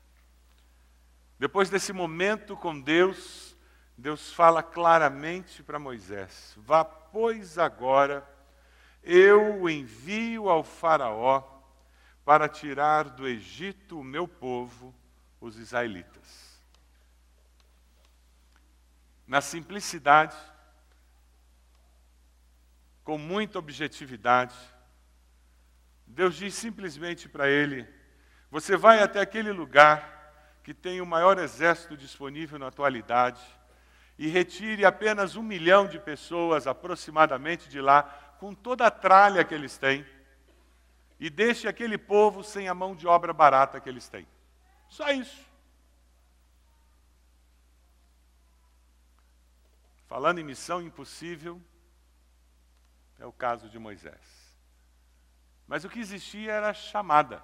Depois 1.40 1.72
desse 1.72 1.92
momento 1.92 2.56
com 2.56 2.80
Deus, 2.80 3.58
Deus 3.98 4.32
fala 4.32 4.62
claramente 4.62 5.64
para 5.64 5.80
Moisés: 5.80 6.54
Vá, 6.58 6.86
pois, 6.86 7.58
agora, 7.58 8.24
eu 9.02 9.62
o 9.62 9.68
envio 9.68 10.50
ao 10.50 10.64
Faraó 10.64 11.42
para 12.24 12.48
tirar 12.48 13.06
do 13.06 13.28
Egito 13.28 14.00
o 14.00 14.04
meu 14.04 14.28
povo, 14.28 14.94
os 15.40 15.58
israelitas 15.58 16.51
na 19.32 19.40
simplicidade, 19.40 20.36
com 23.02 23.18
muita 23.18 23.60
objetividade. 23.60 24.54
Deus 26.06 26.36
diz 26.36 26.54
simplesmente 26.54 27.30
para 27.30 27.48
ele: 27.48 27.88
Você 28.50 28.76
vai 28.76 29.02
até 29.02 29.22
aquele 29.22 29.54
lugar 29.54 30.60
que 30.66 30.74
tem 30.74 31.00
o 31.00 31.06
maior 31.06 31.40
exército 31.40 31.96
disponível 31.96 32.60
na 32.60 32.68
atualidade 32.68 33.42
e 34.20 34.28
retire 34.28 34.84
apenas 34.84 35.38
um 35.38 35.42
milhão 35.42 35.88
de 35.88 35.98
pessoas 35.98 36.68
aproximadamente 36.68 37.70
de 37.70 37.80
lá, 37.80 38.04
com 38.38 38.54
toda 38.54 38.86
a 38.86 38.92
tralha 38.92 39.46
que 39.46 39.56
eles 39.56 39.78
têm, 39.78 40.06
e 41.18 41.30
deixe 41.30 41.70
aquele 41.70 41.98
povo 41.98 42.44
sem 42.44 42.68
a 42.68 42.74
mão 42.74 42.94
de 42.94 43.08
obra 43.08 43.32
barata 43.32 43.80
que 43.80 43.88
eles 43.88 44.10
têm. 44.10 44.28
Só 44.90 45.10
isso. 45.10 45.51
Falando 50.12 50.40
em 50.40 50.44
missão 50.44 50.82
impossível, 50.82 51.62
é 53.18 53.26
o 53.26 53.32
caso 53.32 53.70
de 53.70 53.80
Moisés. 53.80 54.60
Mas 55.66 55.86
o 55.86 55.90
que 55.90 56.02
existia 56.02 56.52
era 56.52 56.74
chamada. 56.74 57.42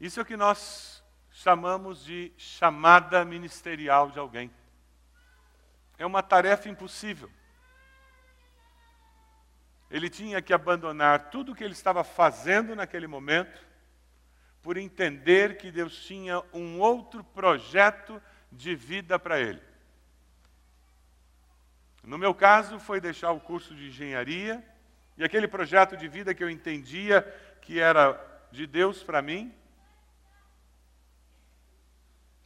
Isso 0.00 0.18
é 0.18 0.24
o 0.24 0.26
que 0.26 0.36
nós 0.36 1.04
chamamos 1.30 2.04
de 2.04 2.32
chamada 2.36 3.24
ministerial 3.24 4.10
de 4.10 4.18
alguém. 4.18 4.50
É 5.96 6.04
uma 6.04 6.20
tarefa 6.20 6.68
impossível. 6.68 7.30
Ele 9.88 10.10
tinha 10.10 10.42
que 10.42 10.52
abandonar 10.52 11.30
tudo 11.30 11.52
o 11.52 11.54
que 11.54 11.62
ele 11.62 11.74
estava 11.74 12.02
fazendo 12.02 12.74
naquele 12.74 13.06
momento, 13.06 13.64
por 14.62 14.76
entender 14.76 15.58
que 15.58 15.70
Deus 15.70 15.96
tinha 16.04 16.42
um 16.52 16.80
outro 16.80 17.22
projeto 17.22 18.20
de 18.50 18.74
vida 18.74 19.16
para 19.16 19.38
ele. 19.38 19.67
No 22.08 22.16
meu 22.16 22.34
caso, 22.34 22.80
foi 22.80 23.02
deixar 23.02 23.32
o 23.32 23.40
curso 23.40 23.74
de 23.74 23.88
engenharia 23.88 24.64
e 25.14 25.22
aquele 25.22 25.46
projeto 25.46 25.94
de 25.94 26.08
vida 26.08 26.34
que 26.34 26.42
eu 26.42 26.48
entendia 26.48 27.20
que 27.60 27.78
era 27.78 28.18
de 28.50 28.66
Deus 28.66 29.02
para 29.02 29.20
mim, 29.20 29.54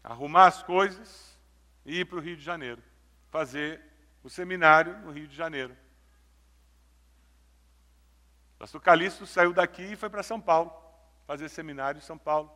arrumar 0.02 0.48
as 0.48 0.64
coisas 0.64 1.38
e 1.86 2.00
ir 2.00 2.06
para 2.06 2.18
o 2.18 2.20
Rio 2.20 2.36
de 2.36 2.42
Janeiro, 2.42 2.82
fazer 3.30 3.80
o 4.24 4.28
seminário 4.28 4.98
no 4.98 5.12
Rio 5.12 5.28
de 5.28 5.36
Janeiro. 5.36 5.76
O 8.56 8.58
pastor 8.58 8.80
Calixto 8.80 9.26
saiu 9.26 9.52
daqui 9.52 9.92
e 9.92 9.96
foi 9.96 10.10
para 10.10 10.24
São 10.24 10.40
Paulo, 10.40 10.72
fazer 11.24 11.48
seminário 11.48 11.98
em 11.98 12.02
São 12.02 12.18
Paulo. 12.18 12.50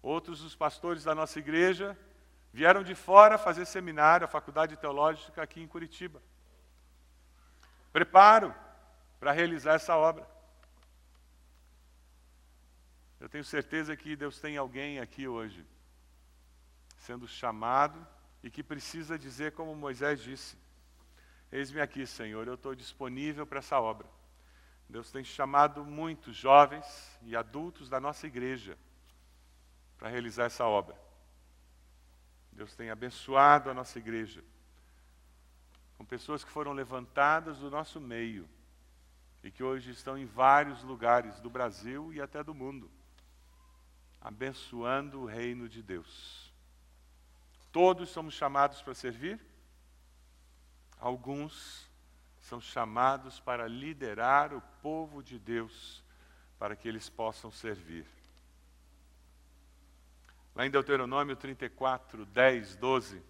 Outros 0.00 0.40
dos 0.40 0.54
pastores 0.54 1.02
da 1.02 1.16
nossa 1.16 1.40
igreja 1.40 1.98
vieram 2.52 2.82
de 2.82 2.94
fora 2.94 3.38
fazer 3.38 3.66
seminário, 3.66 4.24
a 4.24 4.28
faculdade 4.28 4.76
teológica 4.76 5.42
aqui 5.42 5.60
em 5.60 5.68
Curitiba. 5.68 6.22
Preparo 7.92 8.54
para 9.18 9.32
realizar 9.32 9.74
essa 9.74 9.96
obra. 9.96 10.28
Eu 13.20 13.28
tenho 13.28 13.44
certeza 13.44 13.96
que 13.96 14.14
Deus 14.14 14.40
tem 14.40 14.56
alguém 14.56 15.00
aqui 15.00 15.26
hoje, 15.26 15.66
sendo 16.98 17.26
chamado 17.26 18.06
e 18.42 18.50
que 18.50 18.62
precisa 18.62 19.18
dizer, 19.18 19.52
como 19.52 19.74
Moisés 19.74 20.20
disse: 20.20 20.56
Eis-me 21.50 21.80
aqui, 21.80 22.06
Senhor, 22.06 22.46
eu 22.46 22.54
estou 22.54 22.74
disponível 22.74 23.46
para 23.46 23.58
essa 23.58 23.80
obra. 23.80 24.06
Deus 24.88 25.10
tem 25.10 25.24
chamado 25.24 25.84
muitos 25.84 26.36
jovens 26.36 26.86
e 27.22 27.36
adultos 27.36 27.88
da 27.88 28.00
nossa 28.00 28.26
igreja 28.26 28.78
para 29.98 30.08
realizar 30.08 30.44
essa 30.44 30.64
obra. 30.64 31.07
Deus 32.58 32.74
tem 32.74 32.90
abençoado 32.90 33.70
a 33.70 33.74
nossa 33.74 34.00
igreja 34.00 34.42
com 35.96 36.04
pessoas 36.04 36.42
que 36.42 36.50
foram 36.50 36.72
levantadas 36.72 37.58
do 37.58 37.70
nosso 37.70 38.00
meio 38.00 38.48
e 39.44 39.50
que 39.52 39.62
hoje 39.62 39.92
estão 39.92 40.18
em 40.18 40.26
vários 40.26 40.82
lugares 40.82 41.38
do 41.38 41.48
Brasil 41.48 42.12
e 42.12 42.20
até 42.20 42.42
do 42.42 42.52
mundo, 42.52 42.90
abençoando 44.20 45.20
o 45.20 45.24
reino 45.24 45.68
de 45.68 45.84
Deus. 45.84 46.52
Todos 47.70 48.10
somos 48.10 48.34
chamados 48.34 48.82
para 48.82 48.92
servir, 48.92 49.40
alguns 50.98 51.88
são 52.40 52.60
chamados 52.60 53.38
para 53.38 53.68
liderar 53.68 54.52
o 54.52 54.60
povo 54.82 55.22
de 55.22 55.38
Deus 55.38 56.02
para 56.58 56.74
que 56.74 56.88
eles 56.88 57.08
possam 57.08 57.52
servir. 57.52 58.17
Lá 60.58 60.66
em 60.66 60.70
Deuteronômio 60.72 61.36
34, 61.36 62.26
10, 62.26 62.74
12, 62.74 63.22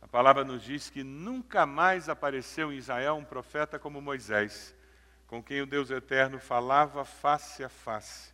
a 0.00 0.06
palavra 0.06 0.44
nos 0.44 0.62
diz 0.62 0.88
que 0.88 1.02
nunca 1.02 1.66
mais 1.66 2.08
apareceu 2.08 2.72
em 2.72 2.76
Israel 2.76 3.16
um 3.16 3.24
profeta 3.24 3.76
como 3.76 4.00
Moisés, 4.00 4.72
com 5.26 5.42
quem 5.42 5.62
o 5.62 5.66
Deus 5.66 5.90
eterno 5.90 6.38
falava 6.38 7.04
face 7.04 7.64
a 7.64 7.68
face. 7.68 8.32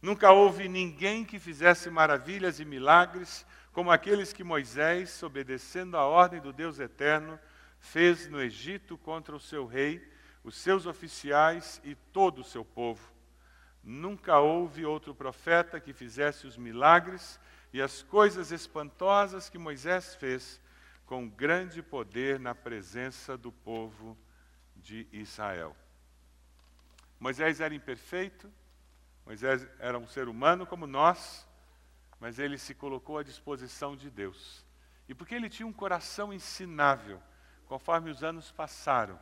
Nunca 0.00 0.32
houve 0.32 0.68
ninguém 0.68 1.22
que 1.22 1.38
fizesse 1.38 1.90
maravilhas 1.90 2.60
e 2.60 2.64
milagres 2.64 3.44
como 3.74 3.90
aqueles 3.90 4.32
que 4.32 4.42
Moisés, 4.42 5.22
obedecendo 5.22 5.98
à 5.98 6.06
ordem 6.06 6.40
do 6.40 6.50
Deus 6.50 6.78
eterno, 6.78 7.38
fez 7.78 8.26
no 8.26 8.40
Egito 8.40 8.96
contra 8.96 9.36
o 9.36 9.40
seu 9.40 9.66
rei, 9.66 10.02
os 10.42 10.56
seus 10.56 10.86
oficiais 10.86 11.78
e 11.84 11.94
todo 11.94 12.38
o 12.40 12.44
seu 12.44 12.64
povo. 12.64 13.11
Nunca 13.82 14.38
houve 14.38 14.84
outro 14.84 15.14
profeta 15.14 15.80
que 15.80 15.92
fizesse 15.92 16.46
os 16.46 16.56
milagres 16.56 17.40
e 17.72 17.82
as 17.82 18.02
coisas 18.02 18.52
espantosas 18.52 19.48
que 19.48 19.58
Moisés 19.58 20.14
fez 20.14 20.60
com 21.06 21.28
grande 21.28 21.82
poder 21.82 22.38
na 22.38 22.54
presença 22.54 23.36
do 23.36 23.50
povo 23.50 24.16
de 24.76 25.06
Israel. 25.12 25.76
Moisés 27.18 27.60
era 27.60 27.74
imperfeito, 27.74 28.52
Moisés 29.24 29.66
era 29.78 29.98
um 29.98 30.06
ser 30.06 30.28
humano 30.28 30.66
como 30.66 30.86
nós, 30.86 31.46
mas 32.18 32.38
ele 32.38 32.58
se 32.58 32.74
colocou 32.74 33.18
à 33.18 33.22
disposição 33.22 33.96
de 33.96 34.10
Deus. 34.10 34.64
E 35.08 35.14
porque 35.14 35.34
ele 35.34 35.48
tinha 35.48 35.66
um 35.66 35.72
coração 35.72 36.32
ensinável, 36.32 37.20
conforme 37.66 38.10
os 38.10 38.22
anos 38.22 38.50
passaram, 38.52 39.18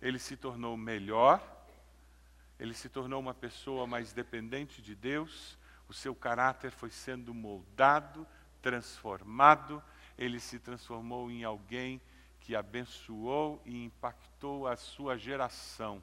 ele 0.00 0.18
se 0.18 0.36
tornou 0.36 0.76
melhor, 0.76 1.40
ele 2.58 2.74
se 2.74 2.88
tornou 2.88 3.20
uma 3.20 3.34
pessoa 3.34 3.86
mais 3.86 4.12
dependente 4.12 4.80
de 4.80 4.94
Deus, 4.94 5.58
o 5.88 5.94
seu 5.94 6.14
caráter 6.14 6.70
foi 6.70 6.90
sendo 6.90 7.34
moldado, 7.34 8.26
transformado, 8.62 9.82
ele 10.18 10.40
se 10.40 10.58
transformou 10.58 11.30
em 11.30 11.44
alguém 11.44 12.00
que 12.40 12.56
abençoou 12.56 13.62
e 13.64 13.84
impactou 13.84 14.66
a 14.66 14.76
sua 14.76 15.16
geração. 15.16 16.02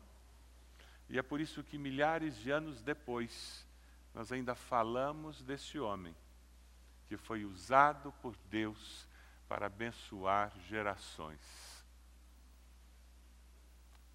E 1.09 1.17
é 1.17 1.21
por 1.21 1.41
isso 1.41 1.63
que 1.63 1.77
milhares 1.77 2.37
de 2.37 2.51
anos 2.51 2.81
depois, 2.81 3.67
nós 4.13 4.31
ainda 4.31 4.55
falamos 4.55 5.41
desse 5.43 5.79
homem 5.79 6.15
que 7.07 7.17
foi 7.17 7.43
usado 7.45 8.11
por 8.21 8.35
Deus 8.49 9.07
para 9.47 9.65
abençoar 9.65 10.51
gerações. 10.67 11.83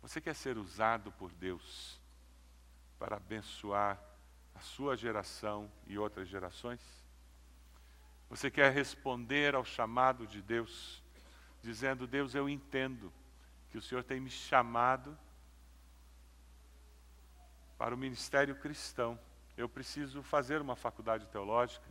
Você 0.01 0.21
quer 0.21 0.35
ser 0.35 0.57
usado 0.57 1.13
por 1.13 1.33
Deus 1.33 1.98
para 2.99 3.17
abençoar 3.17 4.01
a 4.55 4.61
sua 4.61 4.97
geração 4.97 5.71
e 5.87 5.99
outras 5.99 6.29
gerações? 6.29 6.81
Você 8.29 8.51
quer 8.51 8.73
responder 8.73 9.55
ao 9.55 9.65
chamado 9.65 10.27
de 10.27 10.43
Deus, 10.43 11.03
dizendo: 11.63 12.07
Deus, 12.07 12.35
eu 12.35 12.49
entendo 12.49 13.13
que 13.71 13.79
o 13.79 13.83
Senhor 13.83 14.05
tem 14.05 14.21
me 14.21 14.31
chamado 14.31 15.17
para 17.79 17.95
o 17.95 17.99
ministério 17.99 18.57
cristão. 18.57 19.19
Eu 19.57 19.69
preciso 19.69 20.23
fazer 20.23 20.61
uma 20.61 20.77
faculdade 20.77 21.27
teológica, 21.29 21.87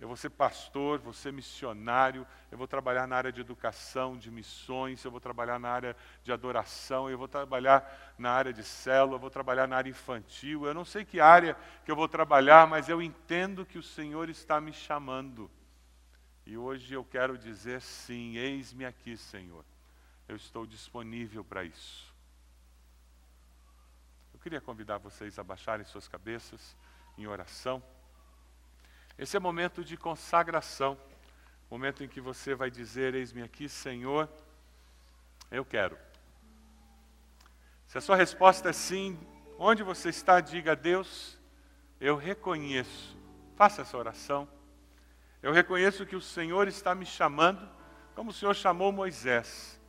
eu 0.00 0.06
vou 0.06 0.16
ser 0.16 0.30
pastor, 0.30 1.00
vou 1.00 1.12
ser 1.12 1.32
missionário, 1.32 2.24
eu 2.52 2.58
vou 2.58 2.68
trabalhar 2.68 3.06
na 3.08 3.16
área 3.16 3.32
de 3.32 3.40
educação, 3.40 4.16
de 4.16 4.30
missões, 4.30 5.04
eu 5.04 5.10
vou 5.10 5.20
trabalhar 5.20 5.58
na 5.58 5.68
área 5.68 5.96
de 6.22 6.32
adoração, 6.32 7.10
eu 7.10 7.18
vou 7.18 7.26
trabalhar 7.26 8.14
na 8.16 8.30
área 8.30 8.52
de 8.52 8.62
célula, 8.62 9.16
eu 9.16 9.20
vou 9.20 9.30
trabalhar 9.30 9.66
na 9.66 9.76
área 9.76 9.90
infantil. 9.90 10.66
Eu 10.66 10.72
não 10.72 10.84
sei 10.84 11.04
que 11.04 11.18
área 11.18 11.56
que 11.84 11.90
eu 11.90 11.96
vou 11.96 12.08
trabalhar, 12.08 12.66
mas 12.66 12.88
eu 12.88 13.02
entendo 13.02 13.66
que 13.66 13.76
o 13.76 13.82
Senhor 13.82 14.28
está 14.28 14.60
me 14.60 14.72
chamando. 14.72 15.50
E 16.46 16.56
hoje 16.56 16.94
eu 16.94 17.04
quero 17.04 17.36
dizer 17.36 17.80
sim, 17.80 18.36
eis-me 18.36 18.84
aqui, 18.84 19.16
Senhor. 19.16 19.64
Eu 20.28 20.36
estou 20.36 20.64
disponível 20.64 21.44
para 21.44 21.64
isso. 21.64 22.14
Eu 24.32 24.38
queria 24.38 24.60
convidar 24.60 24.98
vocês 24.98 25.40
a 25.40 25.42
baixarem 25.42 25.84
suas 25.84 26.06
cabeças 26.06 26.76
em 27.16 27.26
oração. 27.26 27.82
Esse 29.18 29.36
é 29.36 29.40
momento 29.40 29.84
de 29.84 29.96
consagração, 29.96 30.96
momento 31.68 32.04
em 32.04 32.08
que 32.08 32.20
você 32.20 32.54
vai 32.54 32.70
dizer: 32.70 33.14
Eis-me 33.14 33.42
aqui, 33.42 33.68
Senhor, 33.68 34.28
eu 35.50 35.64
quero. 35.64 35.98
Se 37.88 37.98
a 37.98 38.00
sua 38.00 38.14
resposta 38.14 38.70
é 38.70 38.72
sim, 38.72 39.18
onde 39.58 39.82
você 39.82 40.10
está, 40.10 40.40
diga 40.40 40.76
Deus: 40.76 41.36
Eu 42.00 42.16
reconheço. 42.16 43.18
Faça 43.56 43.82
essa 43.82 43.96
oração. 43.96 44.48
Eu 45.42 45.52
reconheço 45.52 46.06
que 46.06 46.14
o 46.14 46.20
Senhor 46.20 46.68
está 46.68 46.94
me 46.94 47.04
chamando, 47.04 47.68
como 48.14 48.30
o 48.30 48.32
Senhor 48.32 48.54
chamou 48.54 48.92
Moisés. 48.92 49.80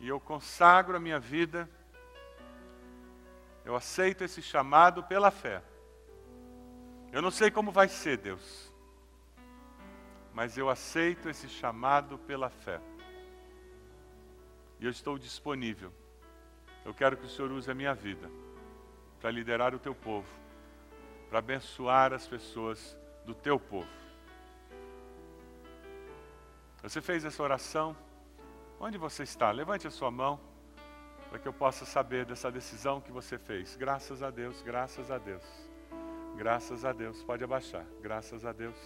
E 0.00 0.08
eu 0.08 0.18
consagro 0.18 0.96
a 0.96 1.00
minha 1.00 1.20
vida, 1.20 1.68
eu 3.64 3.76
aceito 3.76 4.24
esse 4.24 4.42
chamado 4.42 5.04
pela 5.04 5.30
fé. 5.30 5.62
Eu 7.12 7.22
não 7.22 7.30
sei 7.30 7.50
como 7.50 7.72
vai 7.72 7.88
ser, 7.88 8.18
Deus, 8.18 8.72
mas 10.34 10.58
eu 10.58 10.68
aceito 10.68 11.28
esse 11.28 11.48
chamado 11.48 12.18
pela 12.18 12.50
fé. 12.50 12.80
E 14.78 14.84
eu 14.84 14.90
estou 14.90 15.18
disponível. 15.18 15.92
Eu 16.84 16.94
quero 16.94 17.16
que 17.16 17.24
o 17.24 17.28
Senhor 17.28 17.50
use 17.50 17.70
a 17.70 17.74
minha 17.74 17.94
vida 17.94 18.30
para 19.20 19.30
liderar 19.30 19.74
o 19.74 19.78
teu 19.78 19.94
povo, 19.94 20.28
para 21.28 21.40
abençoar 21.40 22.12
as 22.12 22.26
pessoas 22.26 22.96
do 23.24 23.34
teu 23.34 23.58
povo. 23.58 23.88
Você 26.82 27.00
fez 27.00 27.24
essa 27.24 27.42
oração? 27.42 27.96
Onde 28.78 28.96
você 28.96 29.24
está? 29.24 29.50
Levante 29.50 29.86
a 29.86 29.90
sua 29.90 30.10
mão 30.10 30.38
para 31.28 31.38
que 31.38 31.48
eu 31.48 31.52
possa 31.52 31.84
saber 31.84 32.24
dessa 32.24 32.50
decisão 32.50 33.00
que 33.00 33.10
você 33.10 33.36
fez. 33.38 33.76
Graças 33.76 34.22
a 34.22 34.30
Deus, 34.30 34.62
graças 34.62 35.10
a 35.10 35.18
Deus. 35.18 35.67
Graças 36.38 36.84
a 36.84 36.92
Deus. 36.92 37.20
Pode 37.24 37.42
abaixar. 37.42 37.84
Graças 38.00 38.44
a 38.44 38.52
Deus. 38.52 38.76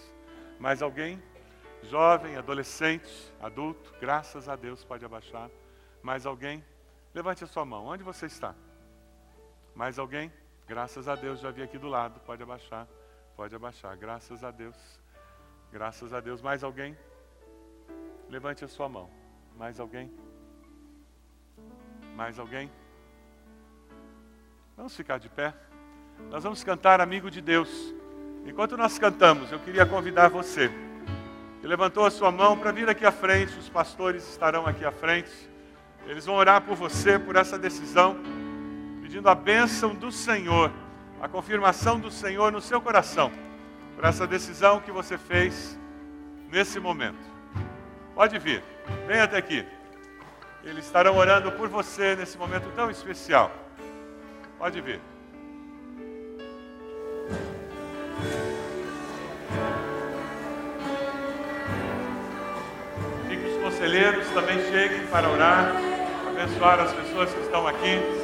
Mais 0.59 0.81
alguém? 0.81 1.23
Jovem, 1.83 2.35
adolescente, 2.35 3.31
adulto? 3.39 3.93
Graças 4.01 4.49
a 4.49 4.57
Deus. 4.57 4.83
Pode 4.83 5.05
abaixar. 5.05 5.51
Mais 6.03 6.25
alguém? 6.25 6.65
Levante 7.13 7.45
a 7.45 7.47
sua 7.47 7.67
mão. 7.67 7.85
Onde 7.85 8.03
você 8.03 8.25
está? 8.25 8.55
Mais 9.75 9.99
alguém? 9.99 10.33
Graças 10.67 11.07
a 11.09 11.15
Deus. 11.15 11.41
Já 11.41 11.51
vi 11.51 11.63
aqui 11.63 11.77
do 11.77 11.89
lado. 11.89 12.21
Pode 12.21 12.43
abaixar. 12.43 12.89
Pode 13.37 13.55
abaixar. 13.55 13.99
Graças 13.99 14.43
a 14.43 14.51
Deus. 14.51 14.99
Graças 15.71 16.15
a 16.15 16.21
Deus. 16.21 16.41
Mais 16.41 16.65
alguém? 16.65 16.97
Levante 18.31 18.65
a 18.65 18.69
sua 18.69 18.89
mão. 18.89 19.11
Mais 19.59 19.79
alguém? 19.79 20.11
Mais 22.17 22.39
alguém? 22.39 22.73
Vamos 24.75 24.97
ficar 24.97 25.19
de 25.19 25.29
pé. 25.29 25.55
Nós 26.31 26.43
vamos 26.43 26.63
cantar 26.65 27.01
Amigo 27.01 27.31
de 27.31 27.41
Deus. 27.41 27.95
Enquanto 28.47 28.77
nós 28.77 28.99
cantamos, 28.99 29.53
eu 29.53 29.59
queria 29.59 29.87
convidar 29.87 30.29
você 30.29 30.71
que 31.61 31.67
levantou 31.67 32.05
a 32.05 32.11
sua 32.11 32.31
mão 32.31 32.59
para 32.59 32.73
vir 32.73 32.89
aqui 32.89 33.07
à 33.07 33.13
frente. 33.13 33.59
Os 33.59 33.69
pastores 33.69 34.29
estarão 34.29 34.67
aqui 34.67 34.85
à 34.85 34.93
frente. 34.93 35.31
Eles 36.07 36.27
vão 36.27 36.35
orar 36.35 36.61
por 36.63 36.77
você, 36.77 37.19
por 37.19 37.37
essa 37.37 37.59
decisão, 37.59 38.17
pedindo 39.01 39.29
a 39.29 39.35
bênção 39.35 39.95
do 39.95 40.11
Senhor, 40.11 40.73
a 41.21 41.29
confirmação 41.29 42.01
do 42.01 42.11
Senhor 42.11 42.51
no 42.51 42.61
seu 42.61 42.81
coração 42.81 43.31
por 43.95 44.05
essa 44.05 44.27
decisão 44.27 44.81
que 44.81 44.91
você 44.91 45.17
fez 45.17 45.79
nesse 46.51 46.81
momento. 46.81 47.25
Pode 48.15 48.39
vir, 48.39 48.63
venha 49.07 49.25
até 49.25 49.37
aqui. 49.37 49.65
Eles 50.65 50.85
estarão 50.85 51.17
orando 51.17 51.51
por 51.53 51.69
você 51.69 52.15
nesse 52.15 52.39
momento 52.39 52.71
tão 52.75 52.91
especial. 52.91 53.51
Pode 54.59 54.81
vir. 54.81 55.01
Conselheiros 63.83 64.29
também 64.29 64.63
cheguem 64.71 65.09
para 65.09 65.29
orar, 65.29 65.73
abençoar 66.29 66.79
as 66.79 66.93
pessoas 66.93 67.35
que 67.35 67.41
estão 67.41 67.67
aqui. 67.67 68.23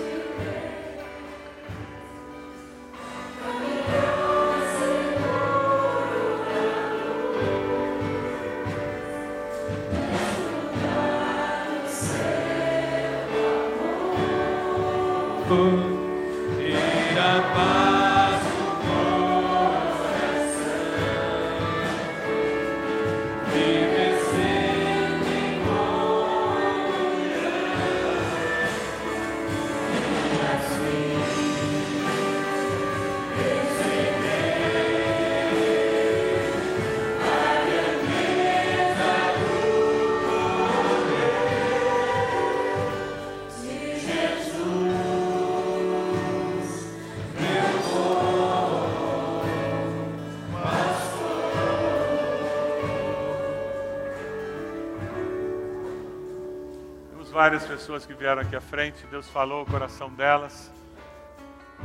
Várias 57.49 57.65
pessoas 57.65 58.05
que 58.05 58.13
vieram 58.13 58.43
aqui 58.43 58.55
à 58.55 58.61
frente, 58.61 59.07
Deus 59.07 59.27
falou 59.31 59.63
o 59.63 59.67
coração 59.67 60.11
delas, 60.11 60.71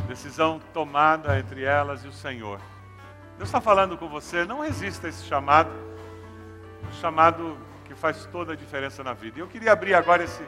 decisão 0.09 0.59
tomada 0.73 1.39
entre 1.39 1.63
elas 1.63 2.03
e 2.03 2.07
o 2.09 2.11
Senhor. 2.11 2.59
Deus 3.37 3.47
está 3.47 3.61
falando 3.61 3.97
com 3.97 4.09
você, 4.09 4.43
não 4.43 4.59
resista 4.59 5.07
a 5.07 5.09
esse 5.09 5.23
chamado, 5.23 5.71
um 6.85 6.91
chamado 6.99 7.57
que 7.85 7.95
faz 7.95 8.25
toda 8.25 8.51
a 8.51 8.55
diferença 8.57 9.05
na 9.05 9.13
vida. 9.13 9.39
E 9.39 9.41
eu 9.41 9.47
queria 9.47 9.71
abrir 9.71 9.93
agora 9.93 10.25
esse, 10.25 10.43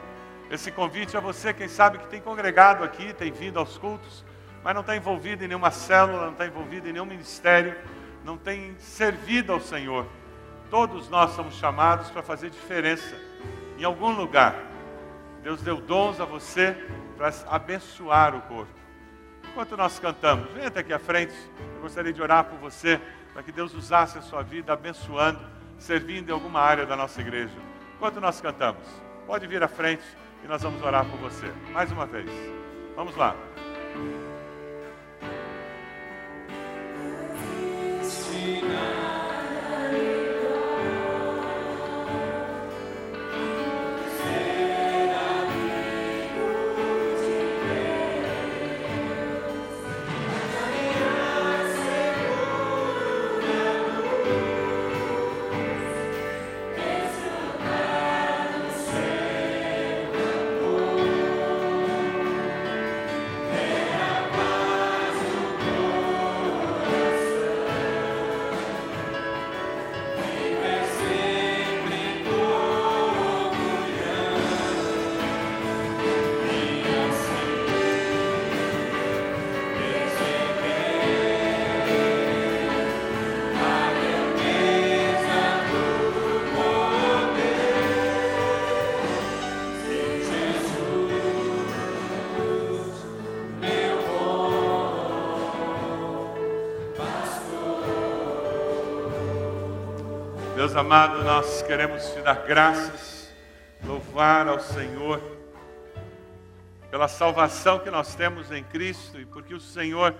esse 0.50 0.70
convite 0.70 1.16
a 1.16 1.20
você, 1.20 1.54
quem 1.54 1.66
sabe 1.66 1.96
que 1.96 2.08
tem 2.08 2.20
congregado 2.20 2.84
aqui, 2.84 3.14
tem 3.14 3.32
vindo 3.32 3.58
aos 3.58 3.78
cultos, 3.78 4.22
mas 4.62 4.74
não 4.74 4.82
está 4.82 4.94
envolvido 4.94 5.42
em 5.44 5.48
nenhuma 5.48 5.70
célula, 5.70 6.26
não 6.26 6.32
está 6.32 6.46
envolvido 6.46 6.90
em 6.90 6.92
nenhum 6.92 7.06
ministério, 7.06 7.74
não 8.22 8.36
tem 8.36 8.76
servido 8.80 9.50
ao 9.50 9.62
Senhor. 9.62 10.06
Todos 10.70 11.08
nós 11.08 11.30
somos 11.30 11.54
chamados 11.54 12.10
para 12.10 12.22
fazer 12.22 12.50
diferença 12.50 13.16
em 13.78 13.84
algum 13.84 14.10
lugar. 14.10 14.65
Deus 15.46 15.62
deu 15.62 15.80
dons 15.80 16.20
a 16.20 16.24
você 16.24 16.76
para 17.16 17.32
abençoar 17.46 18.34
o 18.34 18.40
corpo. 18.40 18.72
Enquanto 19.48 19.76
nós 19.76 19.96
cantamos, 19.96 20.50
venha 20.50 20.66
até 20.66 20.80
aqui 20.80 20.92
à 20.92 20.98
frente. 20.98 21.36
Eu 21.76 21.82
gostaria 21.82 22.12
de 22.12 22.20
orar 22.20 22.42
por 22.46 22.58
você, 22.58 23.00
para 23.32 23.44
que 23.44 23.52
Deus 23.52 23.72
usasse 23.72 24.18
a 24.18 24.22
sua 24.22 24.42
vida 24.42 24.72
abençoando, 24.72 25.38
servindo 25.78 26.30
em 26.30 26.32
alguma 26.32 26.58
área 26.60 26.84
da 26.84 26.96
nossa 26.96 27.20
igreja. 27.20 27.54
Enquanto 27.94 28.20
nós 28.20 28.40
cantamos, 28.40 28.82
pode 29.24 29.46
vir 29.46 29.62
à 29.62 29.68
frente 29.68 30.02
e 30.42 30.48
nós 30.48 30.62
vamos 30.62 30.82
orar 30.82 31.06
por 31.08 31.20
você. 31.20 31.46
Mais 31.72 31.92
uma 31.92 32.06
vez. 32.06 32.28
Vamos 32.96 33.14
lá. 33.14 33.36
Deus 100.56 100.74
amado, 100.74 101.22
nós 101.22 101.60
queremos 101.60 102.02
te 102.14 102.22
dar 102.22 102.46
graças, 102.46 103.30
louvar 103.84 104.48
ao 104.48 104.58
Senhor 104.58 105.20
pela 106.90 107.08
salvação 107.08 107.78
que 107.78 107.90
nós 107.90 108.14
temos 108.14 108.50
em 108.50 108.64
Cristo 108.64 109.20
e 109.20 109.26
porque 109.26 109.52
o 109.52 109.60
Senhor 109.60 110.14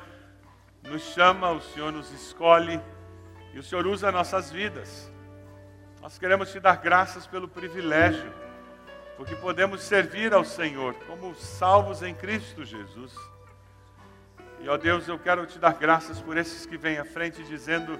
nos 0.82 1.00
chama, 1.14 1.52
o 1.52 1.62
Senhor 1.62 1.90
nos 1.90 2.12
escolhe 2.12 2.78
e 3.54 3.58
o 3.58 3.62
Senhor 3.62 3.86
usa 3.86 4.12
nossas 4.12 4.52
vidas. 4.52 5.10
Nós 6.02 6.18
queremos 6.18 6.52
te 6.52 6.60
dar 6.60 6.76
graças 6.76 7.26
pelo 7.26 7.48
privilégio, 7.48 8.30
porque 9.16 9.34
podemos 9.36 9.80
servir 9.84 10.34
ao 10.34 10.44
Senhor 10.44 10.92
como 11.06 11.34
salvos 11.34 12.02
em 12.02 12.14
Cristo 12.14 12.62
Jesus. 12.62 13.14
E 14.60 14.68
ó 14.68 14.76
Deus, 14.76 15.08
eu 15.08 15.18
quero 15.18 15.46
te 15.46 15.58
dar 15.58 15.72
graças 15.72 16.20
por 16.20 16.36
esses 16.36 16.66
que 16.66 16.76
vêm 16.76 16.98
à 16.98 17.06
frente 17.06 17.42
dizendo 17.42 17.98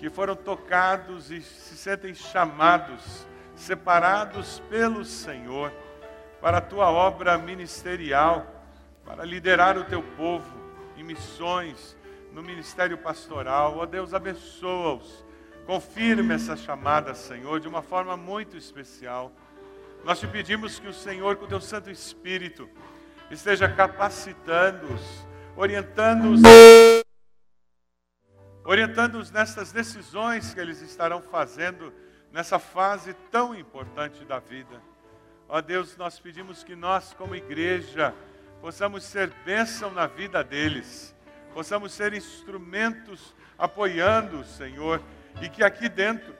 que 0.00 0.08
foram 0.08 0.34
tocados 0.34 1.30
e 1.30 1.42
se 1.42 1.76
sentem 1.76 2.14
chamados, 2.14 3.26
separados 3.54 4.60
pelo 4.70 5.04
Senhor 5.04 5.70
para 6.40 6.56
a 6.56 6.60
tua 6.62 6.90
obra 6.90 7.36
ministerial, 7.36 8.64
para 9.04 9.26
liderar 9.26 9.76
o 9.76 9.84
teu 9.84 10.02
povo 10.02 10.50
em 10.96 11.04
missões, 11.04 11.94
no 12.32 12.42
ministério 12.42 12.96
pastoral. 12.96 13.76
Ó 13.76 13.84
Deus, 13.84 14.14
abençoa-os. 14.14 15.22
Confirme 15.66 16.34
essa 16.34 16.56
chamada, 16.56 17.14
Senhor, 17.14 17.60
de 17.60 17.68
uma 17.68 17.82
forma 17.82 18.16
muito 18.16 18.56
especial. 18.56 19.30
Nós 20.02 20.18
te 20.18 20.26
pedimos 20.26 20.78
que 20.78 20.88
o 20.88 20.94
Senhor, 20.94 21.36
com 21.36 21.44
o 21.44 21.48
teu 21.48 21.60
Santo 21.60 21.90
Espírito, 21.90 22.66
esteja 23.30 23.68
capacitando-os, 23.68 25.26
orientando-os 25.54 26.40
orientando-os 28.64 29.30
nessas 29.30 29.72
decisões 29.72 30.52
que 30.52 30.60
eles 30.60 30.80
estarão 30.82 31.22
fazendo 31.22 31.92
nessa 32.32 32.58
fase 32.58 33.14
tão 33.30 33.54
importante 33.54 34.24
da 34.24 34.38
vida. 34.38 34.80
Ó 35.48 35.60
Deus, 35.60 35.96
nós 35.96 36.18
pedimos 36.20 36.62
que 36.62 36.76
nós, 36.76 37.12
como 37.14 37.34
igreja, 37.34 38.14
possamos 38.60 39.04
ser 39.04 39.30
bênção 39.44 39.90
na 39.90 40.06
vida 40.06 40.44
deles, 40.44 41.14
possamos 41.52 41.92
ser 41.92 42.14
instrumentos 42.14 43.34
apoiando 43.58 44.40
o 44.40 44.44
Senhor 44.44 45.02
e 45.40 45.48
que 45.48 45.64
aqui 45.64 45.88
dentro 45.88 46.34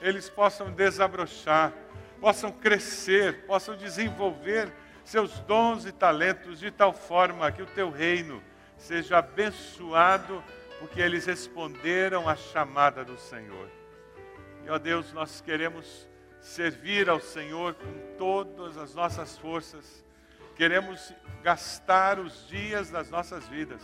eles 0.00 0.28
possam 0.28 0.72
desabrochar, 0.72 1.72
possam 2.20 2.50
crescer, 2.50 3.46
possam 3.46 3.76
desenvolver 3.76 4.72
seus 5.04 5.38
dons 5.40 5.86
e 5.86 5.92
talentos 5.92 6.58
de 6.58 6.70
tal 6.70 6.92
forma 6.92 7.50
que 7.52 7.62
o 7.62 7.66
teu 7.66 7.90
reino 7.90 8.42
seja 8.76 9.18
abençoado 9.18 10.42
porque 10.78 11.00
eles 11.00 11.26
responderam 11.26 12.28
à 12.28 12.36
chamada 12.36 13.04
do 13.04 13.18
Senhor. 13.18 13.68
E 14.64 14.70
ó 14.70 14.78
Deus, 14.78 15.12
nós 15.12 15.40
queremos 15.40 16.08
servir 16.40 17.08
ao 17.08 17.20
Senhor 17.20 17.74
com 17.74 18.16
todas 18.16 18.76
as 18.76 18.94
nossas 18.94 19.36
forças, 19.38 20.04
queremos 20.54 21.12
gastar 21.42 22.18
os 22.18 22.46
dias 22.48 22.90
das 22.90 23.10
nossas 23.10 23.46
vidas 23.48 23.82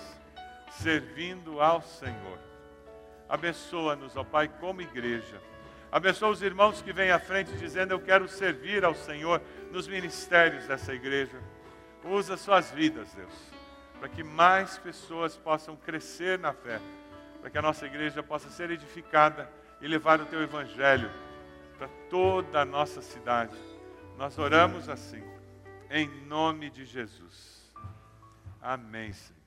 servindo 0.80 1.60
ao 1.60 1.82
Senhor. 1.82 2.38
Abençoa-nos, 3.28 4.16
ó 4.16 4.24
Pai, 4.24 4.48
como 4.48 4.80
igreja. 4.80 5.40
Abençoa 5.90 6.30
os 6.30 6.42
irmãos 6.42 6.80
que 6.80 6.92
vêm 6.92 7.10
à 7.10 7.18
frente 7.18 7.52
dizendo: 7.56 7.92
Eu 7.92 8.00
quero 8.00 8.28
servir 8.28 8.84
ao 8.84 8.94
Senhor 8.94 9.42
nos 9.70 9.86
ministérios 9.86 10.66
dessa 10.66 10.94
igreja. 10.94 11.38
Usa 12.04 12.36
suas 12.36 12.70
vidas, 12.70 13.12
Deus, 13.14 13.51
para 14.02 14.08
que 14.08 14.24
mais 14.24 14.78
pessoas 14.78 15.36
possam 15.36 15.76
crescer 15.76 16.36
na 16.36 16.52
fé, 16.52 16.80
para 17.40 17.48
que 17.48 17.56
a 17.56 17.62
nossa 17.62 17.86
igreja 17.86 18.20
possa 18.20 18.50
ser 18.50 18.68
edificada 18.68 19.48
e 19.80 19.86
levar 19.86 20.20
o 20.20 20.26
teu 20.26 20.42
evangelho 20.42 21.08
para 21.78 21.86
toda 22.10 22.62
a 22.62 22.64
nossa 22.64 23.00
cidade. 23.00 23.56
Nós 24.18 24.36
oramos 24.40 24.88
assim, 24.88 25.22
em 25.88 26.08
nome 26.26 26.68
de 26.68 26.84
Jesus. 26.84 27.72
Amém, 28.60 29.12
Senhor. 29.12 29.41